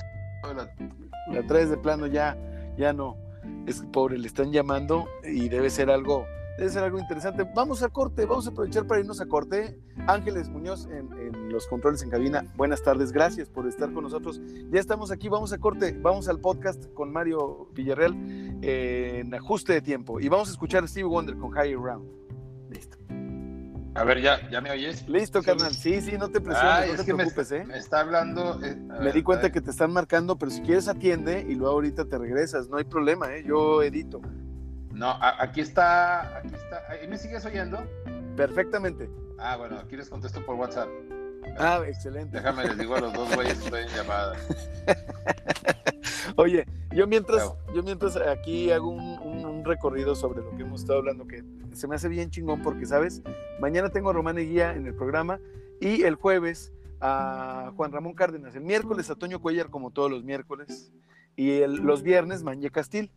[1.33, 2.37] La 3 de plano ya,
[2.77, 3.17] ya no.
[3.67, 6.27] Es pobre, le están llamando y debe ser algo,
[6.59, 7.47] debe ser algo interesante.
[7.55, 9.79] Vamos a corte, vamos a aprovechar para irnos a corte.
[10.07, 12.45] Ángeles Muñoz en, los controles en cabina.
[12.57, 14.41] Buenas tardes, gracias por estar con nosotros.
[14.71, 18.15] Ya estamos aquí, vamos a corte, vamos al podcast con Mario Villarreal
[18.63, 22.24] en ajuste de tiempo y vamos a escuchar a Steve Wonder con Higher Round.
[23.95, 25.09] A ver, ¿ya, ¿ya me oyes?
[25.09, 25.73] Listo, carnal.
[25.73, 27.65] Sí, sí, no te presiones, no te preocupes, me, ¿eh?
[27.65, 28.61] Me está hablando.
[28.63, 32.05] Eh, me di cuenta que te están marcando, pero si quieres atiende y luego ahorita
[32.07, 32.69] te regresas.
[32.69, 33.45] No hay problema, ¿eh?
[33.47, 34.21] Yo edito.
[34.91, 36.39] No, aquí está.
[36.39, 37.05] Aquí está.
[37.05, 37.85] ¿Y me sigues oyendo?
[38.37, 39.09] Perfectamente.
[39.39, 40.89] Ah, bueno, aquí les contesto por WhatsApp.
[41.59, 42.39] Ah, excelente.
[42.39, 44.37] Déjame, les digo a los dos güeyes que estoy en llamada.
[46.37, 51.27] Oye, yo mientras, yo mientras aquí hago un, recorrido sobre lo que hemos estado hablando,
[51.27, 53.23] que se me hace bien chingón porque, ¿sabes?
[53.61, 55.41] Mañana tengo a Román Guía en el programa
[55.81, 56.71] y el jueves
[57.01, 60.93] a Juan Ramón Cárdenas, el miércoles a Toño Cuellar como todos los miércoles
[61.35, 63.11] y los viernes Mañé Castil.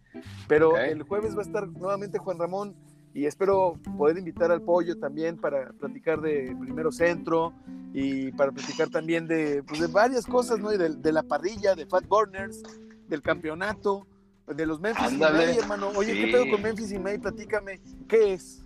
[0.47, 2.75] Pero el jueves va a estar nuevamente Juan Ramón
[3.13, 7.53] y espero poder invitar al pollo también para platicar de primero centro
[7.93, 10.71] y para platicar también de, pues, de varias cosas, ¿no?
[10.71, 12.61] Y de, la parrilla, de Fat Burners,
[13.07, 14.07] del campeonato,
[14.47, 15.89] de los Memphis y May, hermano.
[15.95, 17.17] Oye, ¿qué pedo con Memphis y May?
[17.17, 18.63] Platícame, ¿qué es?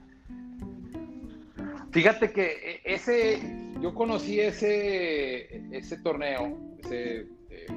[1.91, 3.41] Fíjate que e, ese,
[3.81, 7.67] yo conocí ese, ese torneo, ese eh,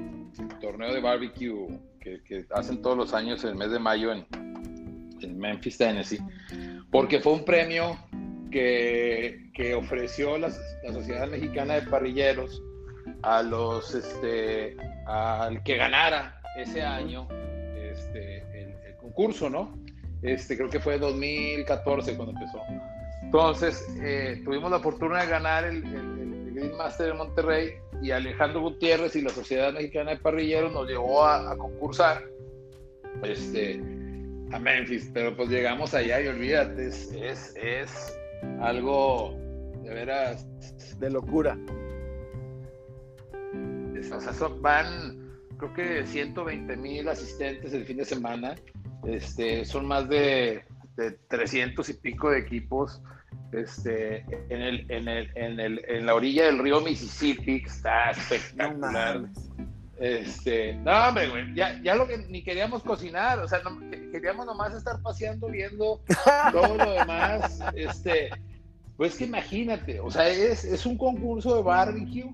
[0.61, 4.25] torneo de barbecue que, hacen todos los años en el mes de mayo en,
[5.21, 6.19] en Memphis, Tennessee,
[6.91, 7.97] porque fue un premio
[8.51, 10.49] que, que ofreció la,
[10.83, 12.61] la, Sociedad Mexicana de Parrilleros
[13.23, 17.27] a los, este, al que ganara ese año
[17.91, 19.77] este, el, concurso, ¿no?
[20.21, 22.59] Este, creo que fue 2014 cuando empezó.
[23.21, 28.61] Entonces, eh, tuvimos la fortuna de ganar el, el, Green Master de Monterrey y Alejandro
[28.61, 32.23] Gutiérrez y la Sociedad Mexicana de Parrilleros nos llevó a, concursar
[33.23, 33.81] este,
[34.51, 38.17] a Memphis, pero pues llegamos allá y olvídate, es, es, es
[38.61, 39.35] algo
[39.83, 40.47] de veras...
[40.99, 41.57] De locura.
[44.13, 45.24] o sea, van
[45.57, 48.55] creo que 120 mil asistentes el fin de semana.
[49.05, 50.63] Este, son más de,
[50.97, 53.01] de 300 y pico de equipos
[53.51, 59.25] este, en, el, en, el, en, el, en la orilla del río Mississippi, está espectacular.
[59.97, 63.61] Este, no, hombre, güey, ya, ya lo que ni queríamos cocinar, o sea,
[64.11, 66.01] queríamos nomás estar paseando viendo
[66.51, 67.59] todo lo demás.
[67.75, 68.29] Este,
[68.97, 72.33] pues que imagínate, o sea, es, es un concurso de barbecue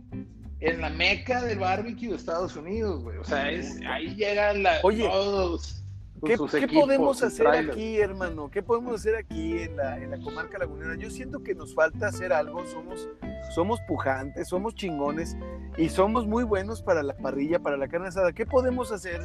[0.62, 3.18] en la meca del barbecue de Estados Unidos, güey.
[3.18, 5.82] O sea, es, ahí llegan la, todos
[6.24, 8.52] ¿Qué, podemos hacer aquí, hermano?
[8.52, 10.96] ¿Qué podemos hacer aquí en la, en la, comarca lagunera?
[10.96, 13.10] Yo siento que nos falta hacer algo, somos,
[13.56, 15.36] somos pujantes, somos chingones
[15.78, 18.34] y somos muy buenos para la parrilla, para la carne asada.
[18.34, 19.22] ¿Qué podemos hacer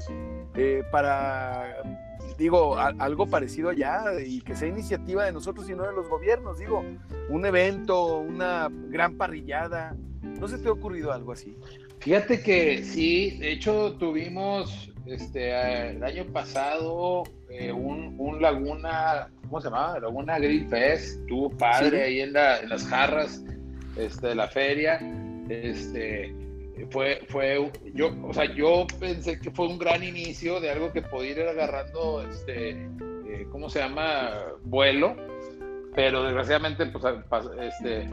[0.55, 1.82] eh, para,
[2.39, 6.59] digo, algo parecido allá y que sea iniciativa de nosotros y no de los gobiernos?
[6.59, 6.84] Digo,
[7.28, 9.97] un evento, una gran parrillada.
[10.22, 11.57] ¿No se te ha ocurrido algo así?
[12.01, 19.61] Fíjate que sí, de hecho tuvimos este, el año pasado eh, un, un, Laguna, ¿cómo
[19.61, 19.99] se llamaba?
[20.01, 23.43] Laguna Grill Fest, tuvo padre ahí en, la, en, las jarras
[23.97, 25.01] este, de la feria.
[25.49, 26.34] Este,
[26.91, 31.03] fue, fue, yo, o sea, yo pensé que fue un gran inicio de algo que
[31.03, 34.33] podía ir agarrando, este, eh, ¿cómo se llama?
[34.64, 35.16] Vuelo,
[35.95, 37.05] pero desgraciadamente, pues,
[37.61, 38.09] este,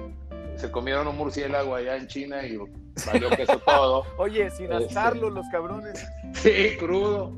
[0.55, 2.57] se comieron un murciélago allá en China y
[3.05, 4.05] valió queso todo.
[4.17, 6.07] Oye, sin este, asarlo, los cabrones.
[6.33, 7.33] Sí, crudo.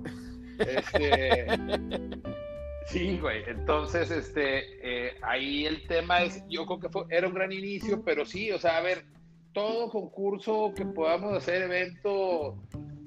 [0.59, 1.47] Este,
[2.87, 3.43] sí, güey.
[3.47, 8.03] Entonces, este, eh, ahí el tema es, yo creo que fue, era un gran inicio,
[8.03, 9.03] pero sí, o sea, a ver,
[9.55, 12.57] todo concurso que podamos hacer, evento,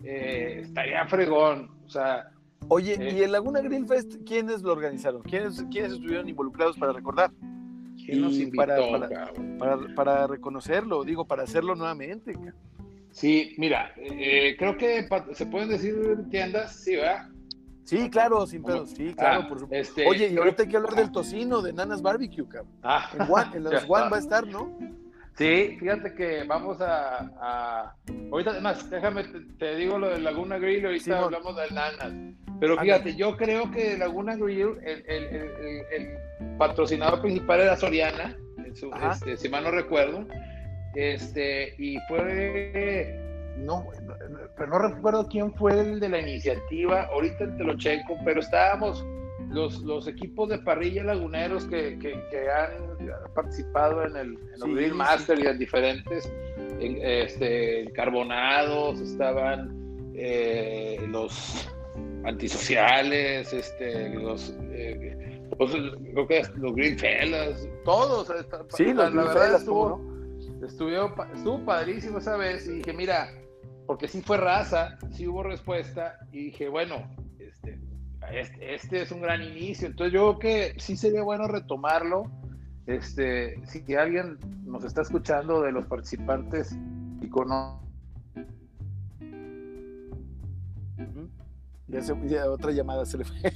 [0.03, 1.71] eh, estaría fregón.
[1.87, 2.31] O sea.
[2.69, 5.23] Oye, ¿y eh, el Laguna Grill Fest quiénes lo organizaron?
[5.23, 7.31] ¿Quiénes, quiénes estuvieron involucrados para recordar?
[8.57, 12.35] para, para, reconocerlo, digo, para hacerlo nuevamente.
[13.11, 15.95] Sí, mira, eh, creo que se pueden decir
[16.31, 17.29] tiendas, sí, ¿verdad?
[17.85, 20.01] Sí, claro, sin pedo, sí, claro, ah, por supuesto.
[20.01, 22.73] Este, Oye, y ahorita hay que hablar del tocino de Nanas Barbecue, cabrón.
[22.83, 23.11] Ah,
[23.55, 24.73] en, los One va a estar, ¿no?
[25.39, 27.95] Sí, fíjate que vamos a,
[28.33, 29.23] ahorita además, déjame,
[29.57, 32.13] te, digo lo de Laguna Grill, ahorita hablamos del Nanas.
[32.59, 35.25] Pero fíjate, yo creo que Laguna Grill, el, el,
[35.93, 38.37] el, patrocinador principal era Soriana,
[39.13, 40.27] este, si mal no recuerdo,
[40.97, 43.15] este, y fue,
[43.59, 43.87] no,
[44.57, 49.07] pero no recuerdo quién fue el de la iniciativa, ahorita te lo checo, pero estábamos
[49.51, 55.39] los, los equipos de parrilla laguneros que, que, han participado en el, en Grill Master
[55.39, 56.31] y en diferentes
[56.81, 61.69] en, este, carbonados, estaban eh, los
[62.25, 65.73] antisociales, este, los, eh, pues,
[66.13, 68.31] creo que los Greenfellas, todos.
[68.77, 70.01] Sí, la, los verdad estuvo,
[70.63, 73.31] estuvo, estuvo padrísimo esa vez y dije, mira,
[73.87, 77.09] porque sí fue raza, sí hubo respuesta y dije, bueno,
[78.33, 82.31] este, este, es un gran inicio, entonces yo creo que sí sería bueno retomarlo.
[82.87, 86.77] Este, si alguien nos está escuchando de los participantes
[87.21, 87.88] y conoce
[91.89, 93.37] Ya, otra llamada se le fue.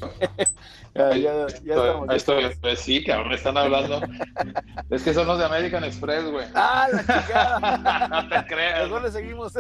[0.95, 2.57] ya, ya, ya estamos.
[2.61, 4.01] pues sí, que ahora me están hablando.
[4.91, 6.47] es que son los de American Express, güey.
[6.55, 8.09] Ah, la chica.
[8.09, 8.85] no te creas.
[8.85, 9.53] Mejor le seguimos.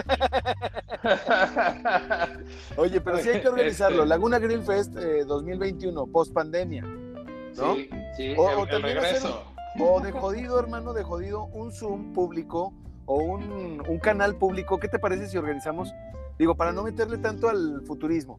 [2.76, 4.04] Oye, pero sí hay que organizarlo.
[4.04, 6.82] Este Laguna Grill Fest 2021, post pandemia.
[6.82, 7.74] ¿no?
[7.74, 9.44] Sí, sí, o, el, regreso.
[9.78, 12.72] o de jodido, hermano, de jodido, un Zoom público
[13.04, 14.78] o un, un canal público.
[14.80, 15.92] ¿Qué te parece si organizamos?
[16.38, 18.38] Digo, para no meterle tanto al futurismo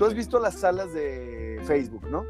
[0.00, 2.24] Tú has visto las salas de Facebook, ¿no?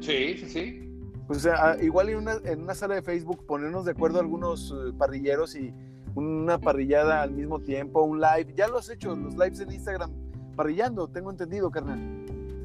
[0.00, 0.90] Sí, sí, sí.
[1.28, 4.72] Pues o sea, igual en una, en una sala de Facebook ponernos de acuerdo algunos
[4.72, 5.72] eh, parrilleros y
[6.16, 8.52] una parrillada al mismo tiempo, un live.
[8.56, 10.10] Ya lo has hecho, los lives en Instagram,
[10.56, 12.00] parrillando, tengo entendido, carnal.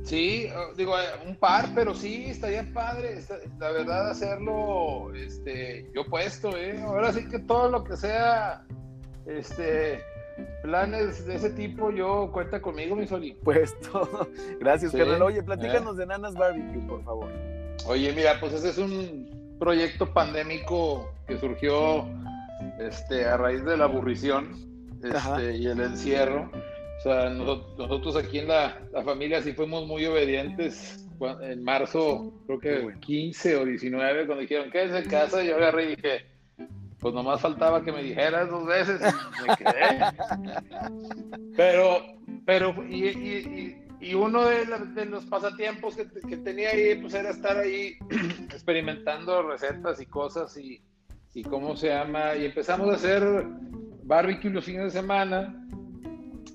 [0.01, 3.23] Sí, oh, digo, eh, un par, pero sí, estaría padre,
[3.59, 6.81] la verdad, hacerlo, este, yo puesto, ¿eh?
[6.81, 8.65] Ahora sí que todo lo que sea,
[9.27, 9.99] este,
[10.61, 13.37] planes de ese tipo, yo cuenta conmigo, mi Soli.
[13.43, 14.27] Pues todo.
[14.59, 15.21] Gracias, carnal.
[15.21, 17.29] Oye, platícanos de Nanas Barbecue, por favor.
[17.87, 22.05] Oye, mira, pues ese es un proyecto pandémico que surgió
[22.79, 24.51] este, a raíz de la aburrición
[25.03, 26.49] este, y el encierro.
[26.99, 31.01] O sea, nosotros, aquí en la, familia sí fuimos muy obedientes.
[31.41, 35.85] En marzo, creo que 15 o 19, cuando dijeron, que es en casa, yo agarré
[35.85, 36.25] y dije,
[37.05, 39.99] pues nomás faltaba que me dijeras dos veces y me quedé.
[41.55, 42.01] Pero,
[42.47, 43.75] pero, y,
[44.15, 47.95] uno de, los pasatiempos que, tenía ahí, pues era estar ahí
[48.49, 50.81] experimentando recetas y cosas y,
[51.35, 53.23] y cómo se llama, y empezamos a hacer
[54.03, 55.63] barbecue los fines de semana,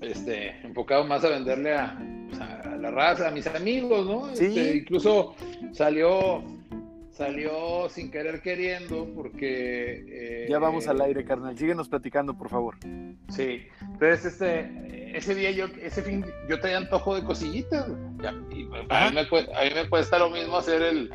[0.01, 1.97] este, enfocado más a venderle a,
[2.27, 2.41] pues,
[2.81, 4.35] la raza, a mis amigos, ¿no?
[4.35, 4.47] Sí.
[4.47, 5.33] Este, incluso
[5.71, 6.43] salió
[7.21, 10.03] salió sin querer queriendo porque...
[10.09, 11.55] Eh, ya vamos al aire, carnal.
[11.55, 12.77] Síguenos platicando, por favor.
[13.29, 13.67] Sí.
[13.79, 17.87] Entonces, este, ese día yo, ese fin, yo tenía antojo de cosillitas.
[18.19, 18.67] y a, mí
[19.13, 21.11] me, cuesta lo mismo hacer el,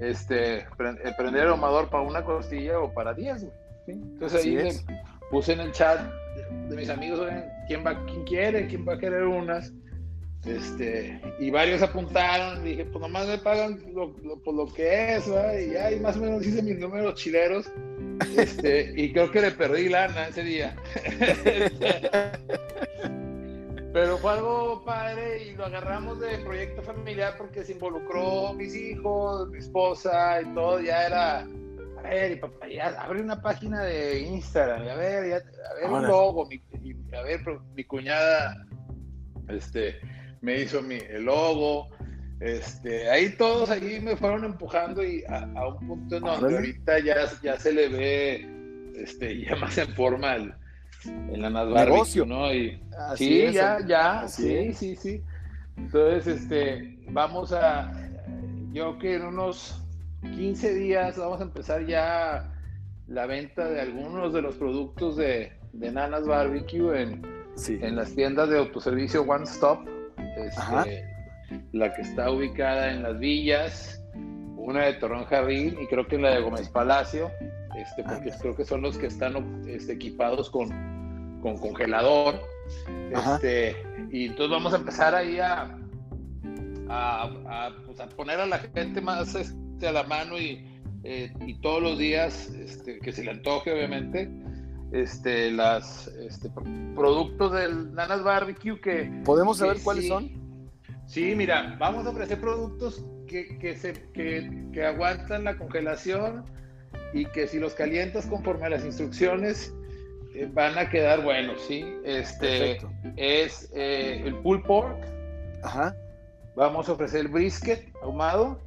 [0.00, 3.48] este, prender el ahumador para una costilla o para 10,
[3.88, 4.68] Entonces ahí
[5.32, 6.00] puse en el chat
[6.68, 7.28] de, mis amigos,
[7.66, 8.68] ¿quién, va, ¿quién quiere?
[8.68, 9.72] ¿Quién va a querer unas?
[10.44, 15.72] Este, y varios apuntaron, dije, pues nomás me pagan lo, por lo que es, y
[15.72, 17.70] ya, más o menos hice mis números chileros,
[18.36, 20.74] este, y creo que le perdí lana ese día.
[23.92, 29.50] Pero fue algo padre y lo agarramos de proyecto familiar porque se involucró mis hijos,
[29.50, 34.20] mi esposa y todo, ya era, a ver, y papá, ya abre una página de
[34.20, 35.36] Instagram, a ver, ya,
[35.70, 37.40] a ver un logo, a ver,
[37.74, 38.64] mi cuñada,
[39.48, 40.00] este,
[40.40, 41.88] me hizo mi, el logo.
[42.40, 47.16] Este, ahí todos ahí me fueron empujando y a, un punto en donde ahorita ya,
[47.42, 48.48] ya se le ve
[48.96, 50.54] este, ya más en forma el,
[51.32, 52.52] la Barbecue, ¿no?
[52.52, 52.80] Y,
[53.16, 55.22] sí, ya, ya, sí, sí, sí.
[55.76, 57.92] Entonces, este, vamos a,
[58.72, 59.82] yo que en unos
[60.22, 62.52] 15 días vamos a empezar ya
[63.06, 67.22] la venta de algunos de los productos de, de Nanas Barbecue en,
[67.68, 69.99] en las tiendas de autoservicio One Stop
[70.44, 71.04] este,
[71.72, 74.02] la que está ubicada en las villas,
[74.56, 77.30] una de Torreón Jardín y creo que la de Gómez Palacio,
[77.76, 82.40] este, porque creo que son los que están este, equipados con, con congelador.
[83.10, 83.76] Este,
[84.12, 85.76] y entonces vamos a empezar ahí a,
[86.88, 90.64] a, pues, poner a la gente más este, a la mano y,
[91.04, 94.30] eh, y todos los días, este, que se le antoje obviamente,
[94.92, 96.50] este, las este,
[96.94, 99.22] productos del Nanas Barbecue que...
[99.24, 100.30] ¿Podemos saber cuáles son?
[101.06, 106.44] Sí, mira, vamos a ofrecer productos que, que, se, que, que, aguantan la congelación
[107.12, 109.74] y que si los calientas conforme a las instrucciones
[110.34, 111.84] eh, van a quedar buenos, ¿sí?
[112.04, 112.78] Este
[113.16, 114.96] es eh, el pulled pork.
[115.64, 115.96] Ajá.
[116.54, 118.60] Vamos a ofrecer el brisket ahumado.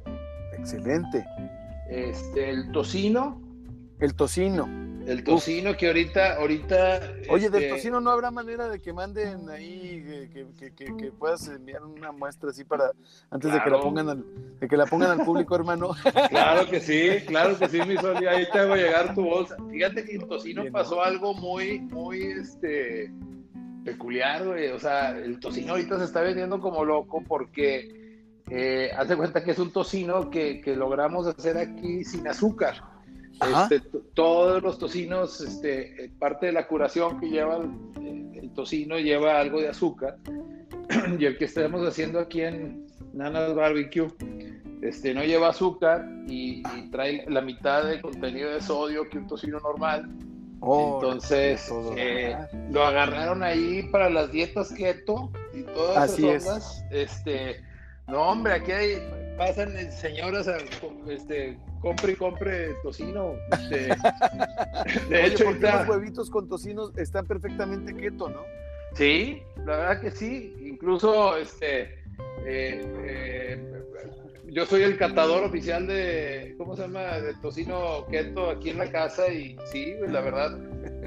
[0.58, 1.24] Excelente.
[1.88, 3.40] Este, el tocino.
[4.00, 4.83] El tocino.
[5.06, 7.14] El tocino que ahorita, ahorita.
[7.28, 12.10] Oye, del este, tocino no habrá manera de que manden ahí, que, puedas enviar una
[12.10, 12.92] muestra así para
[13.30, 14.24] antes de que la pongan al,
[14.60, 15.90] de que la pongan al público, hermano.
[16.30, 19.22] Claro que sí, claro que sí, mi sol, y ahí te va a llegar tu
[19.22, 19.56] bolsa.
[19.70, 23.12] Fíjate que el tocino pasó algo muy, muy este
[23.84, 24.68] peculiar, güey.
[24.68, 29.50] O sea, el tocino ahorita se está vendiendo como loco porque eh, hace cuenta que
[29.50, 32.93] es un tocino que, que logramos hacer aquí sin azúcar.
[33.40, 33.80] Este,
[34.14, 39.60] todos los tocinos, este, eh, parte de la curación que lleva el, tocino lleva algo
[39.60, 40.18] de azúcar.
[41.18, 44.08] y el que estamos haciendo aquí en Nanas Barbecue
[44.82, 49.58] este, no lleva azúcar y, trae la mitad del contenido de sodio que un tocino
[49.58, 50.08] normal.
[50.60, 52.36] Oh, Entonces, eh,
[52.70, 57.62] lo agarraron ahí para las dietas keto y todas Así esas Este,
[58.06, 58.98] no, hombre, aquí hay,
[59.36, 60.56] pasan señoras a,
[61.08, 63.34] este, compre y compre tocino.
[63.52, 63.94] Este,
[65.08, 68.42] de hecho, los huevitos con tocino están perfectamente keto, ¿no?
[68.94, 70.54] Sí, la verdad que sí.
[70.60, 71.82] Incluso, este,
[72.46, 73.82] eh, eh,
[74.46, 77.20] yo soy el catador oficial de, ¿cómo se llama?
[77.20, 80.56] De tocino keto aquí en la casa y sí, la verdad,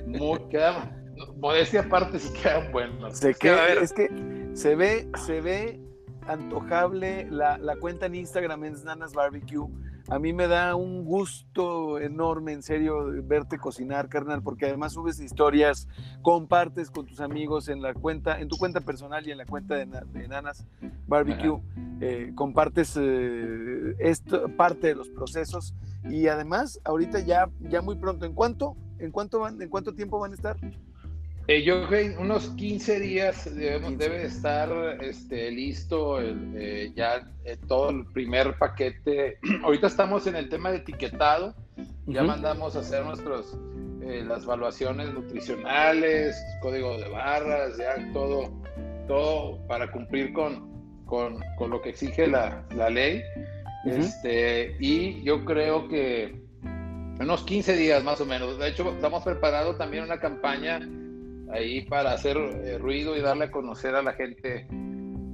[0.06, 0.96] muy, queda,
[1.38, 3.18] modestia aparte, sí quedan buenos.
[3.18, 4.10] Se queda, es que
[4.54, 5.80] se ve, se ve
[6.28, 9.68] antojable la, la cuenta en Instagram es Nanas Barbecue.
[10.10, 15.20] A mí me da un gusto enorme, en serio, verte cocinar, carnal, porque además subes
[15.20, 15.88] historias,
[16.22, 19.76] compartes con tus amigos en la cuenta, en tu cuenta personal y en la cuenta
[19.76, 20.66] de, Nanas
[21.08, 21.62] Barbecue,
[22.00, 25.74] eh, compartes eh, esto, parte de los procesos
[26.10, 30.20] y además ahorita ya, ya muy pronto, ¿en cuánto, en cuánto van, en cuánto tiempo
[30.20, 30.58] van a estar?
[31.50, 34.70] Eh, yo creo que unos 15 días debe estar
[35.02, 39.40] este, listo eh, ya eh, todo el primer paquete.
[39.64, 41.56] Ahorita estamos en el tema de etiquetado.
[42.06, 43.58] Ya mandamos a hacer nuestros
[44.02, 48.50] las evaluaciones nutricionales, código de barras, ya todo,
[49.06, 53.22] todo para cumplir con, con, con lo que exige la, la ley.
[53.86, 56.42] este, y yo creo que
[57.20, 58.58] unos 15 días más o menos.
[58.58, 60.80] De hecho, estamos preparados también una campaña
[61.52, 64.68] ahí para hacer eh, ruido y darle a conocer a la gente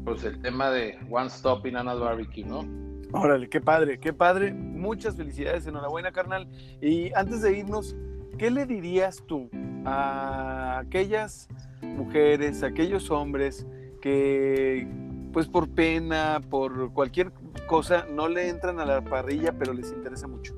[0.06, 2.66] pues el tema de One Stop in Anna's Barbecue, ¿no?
[3.14, 4.54] Órale, qué padre, qué padre.
[4.54, 6.48] Muchas felicidades, enhorabuena, carnal.
[6.82, 7.96] Y antes de irnos,
[8.38, 9.50] ¿qué le dirías tú
[9.86, 11.48] a aquellas
[11.82, 13.68] mujeres, a aquellos hombres
[14.02, 14.88] que,
[15.32, 17.32] pues por pena, por cualquier
[17.68, 20.54] cosa no le entran a la parrilla, pero les interesa mucho?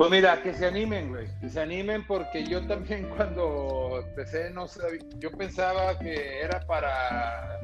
[0.00, 4.66] Pues mira, que se animen, güey, que se animen porque yo también cuando empecé, no
[4.66, 7.60] sabía, yo pensaba que era para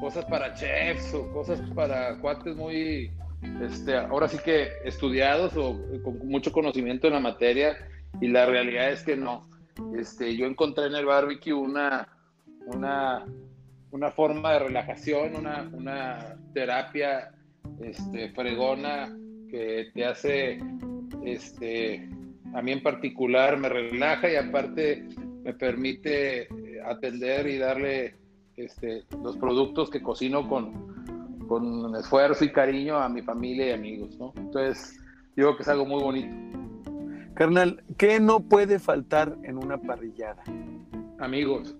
[0.00, 3.12] cosas para chefs o cosas para cuates muy,
[3.62, 7.76] este, ahora sí que estudiados o con mucho conocimiento en la materia
[8.20, 9.48] y la realidad es que no.
[9.96, 12.08] Este, yo encontré en el barbecue una,
[12.66, 13.24] una,
[13.92, 17.30] una forma de relajación, una, una terapia
[17.80, 19.16] este, fregona
[19.48, 20.58] que te hace
[21.24, 22.08] este,
[22.54, 25.08] a mí en particular me relaja y aparte
[25.44, 28.16] me permite eh, atender y darle
[28.56, 34.18] este, los productos que cocino con, con esfuerzo y cariño a mi familia y amigos,
[34.18, 34.32] ¿no?
[34.36, 34.98] Entonces,
[35.36, 36.34] digo que es algo muy bonito.
[37.34, 40.42] Carnal, ¿qué no puede faltar en una parrillada?
[41.18, 41.76] Amigos.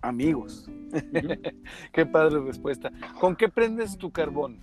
[0.00, 0.70] Amigos.
[1.92, 2.90] qué padre respuesta.
[3.20, 4.58] ¿Con qué prendes tu carbón?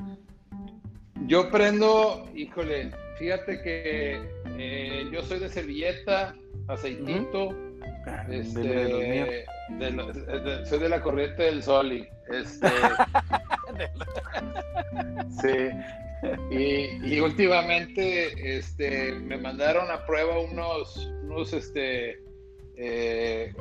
[1.27, 4.21] Yo prendo, híjole, fíjate que
[4.57, 6.35] eh, yo soy de servilleta,
[6.67, 7.55] aceitito,
[8.29, 9.45] este,
[10.65, 12.67] soy de la corriente del sol y este,
[15.41, 15.69] sí.
[16.49, 22.19] Y, últimamente este, me mandaron a prueba unos, unos este,
[22.77, 23.53] eh,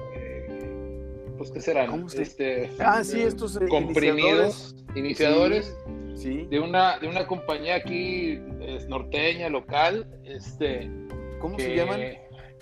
[1.36, 5.76] pues qué serán, este, ah, sí, estos comprimidos, iniciadores.
[6.14, 8.40] de una, de una compañía aquí
[8.88, 10.90] norteña, local, este.
[11.40, 12.00] ¿Cómo se llaman?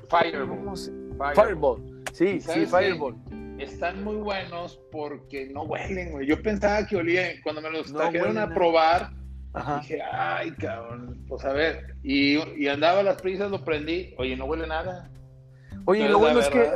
[0.08, 0.76] Fireball.
[1.34, 2.02] Fireball.
[2.12, 3.16] Sí, sí, Fireball.
[3.58, 6.26] Están muy buenos porque no huelen, güey.
[6.26, 7.36] Yo pensaba que olían.
[7.42, 9.10] Cuando me los trajeron a probar,
[9.80, 11.96] dije, ay, cabrón, pues a ver.
[12.02, 14.14] Y, y andaba a las prisas, lo prendí.
[14.18, 15.10] Oye, no huele nada.
[15.84, 16.70] Oye, lo bueno es que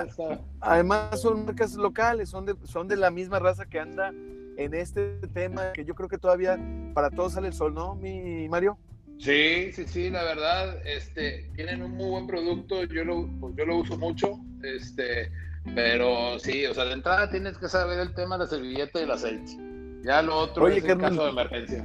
[0.61, 4.13] además son marcas locales, son de, son de la misma raza que anda
[4.57, 6.59] en este tema que yo creo que todavía
[6.95, 8.79] para todos sale el sol, ¿no, mi Mario?
[9.19, 13.65] Sí, sí, sí, la verdad, este, tienen un muy buen producto, yo lo, pues, yo
[13.65, 15.33] lo uso mucho, este,
[15.75, 19.05] pero sí, o sea, de entrada tienes que saber el tema de la servilleta y
[19.05, 19.57] el aceite.
[20.03, 21.85] Ya lo otro es el caso de emergencia.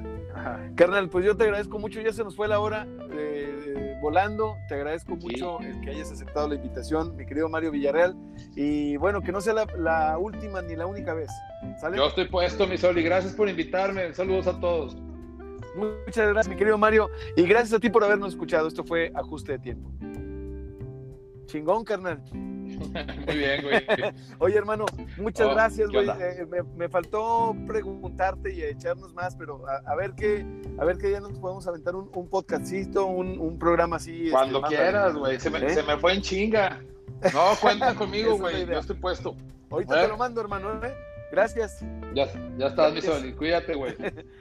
[0.76, 4.76] Carnal, pues yo te agradezco mucho, ya se nos fue la hora eh, volando, te
[4.76, 8.16] agradezco mucho el que hayas aceptado la invitación, mi querido Mario Villarreal,
[8.56, 11.30] y bueno, que no sea la, última ni la única vez.
[11.96, 14.96] Yo estoy puesto, mi sol, y gracias por invitarme, saludos a todos.
[15.76, 19.54] Muchas gracias, mi querido Mario, y gracias a ti por habernos escuchado, esto fue Ajuste
[19.54, 19.92] de Tiempo.
[21.46, 22.22] Chingón, carnal.
[22.32, 23.86] Muy bien, güey.
[24.40, 24.86] Oye, hermano,
[25.18, 26.08] muchas oh, gracias, güey.
[26.10, 26.46] Eh,
[26.76, 30.46] me, faltó preguntarte y echarnos más, pero a, ver qué,
[30.80, 34.16] a ver qué día nos podemos aventar un, un podcastito, un, programa así.
[34.16, 35.40] Este, Cuando quieras, güey.
[35.40, 35.70] Se, ¿Eh?
[35.70, 36.82] se, me fue en chinga.
[37.34, 38.66] No, cuenta conmigo, güey.
[38.66, 39.36] Yo estoy puesto.
[39.70, 40.94] Ahorita te lo mando, hermano, ¿eh?
[41.32, 41.84] Gracias.
[42.14, 43.36] Ya, ya estás, mi sol.
[43.38, 43.96] Cuídate, güey.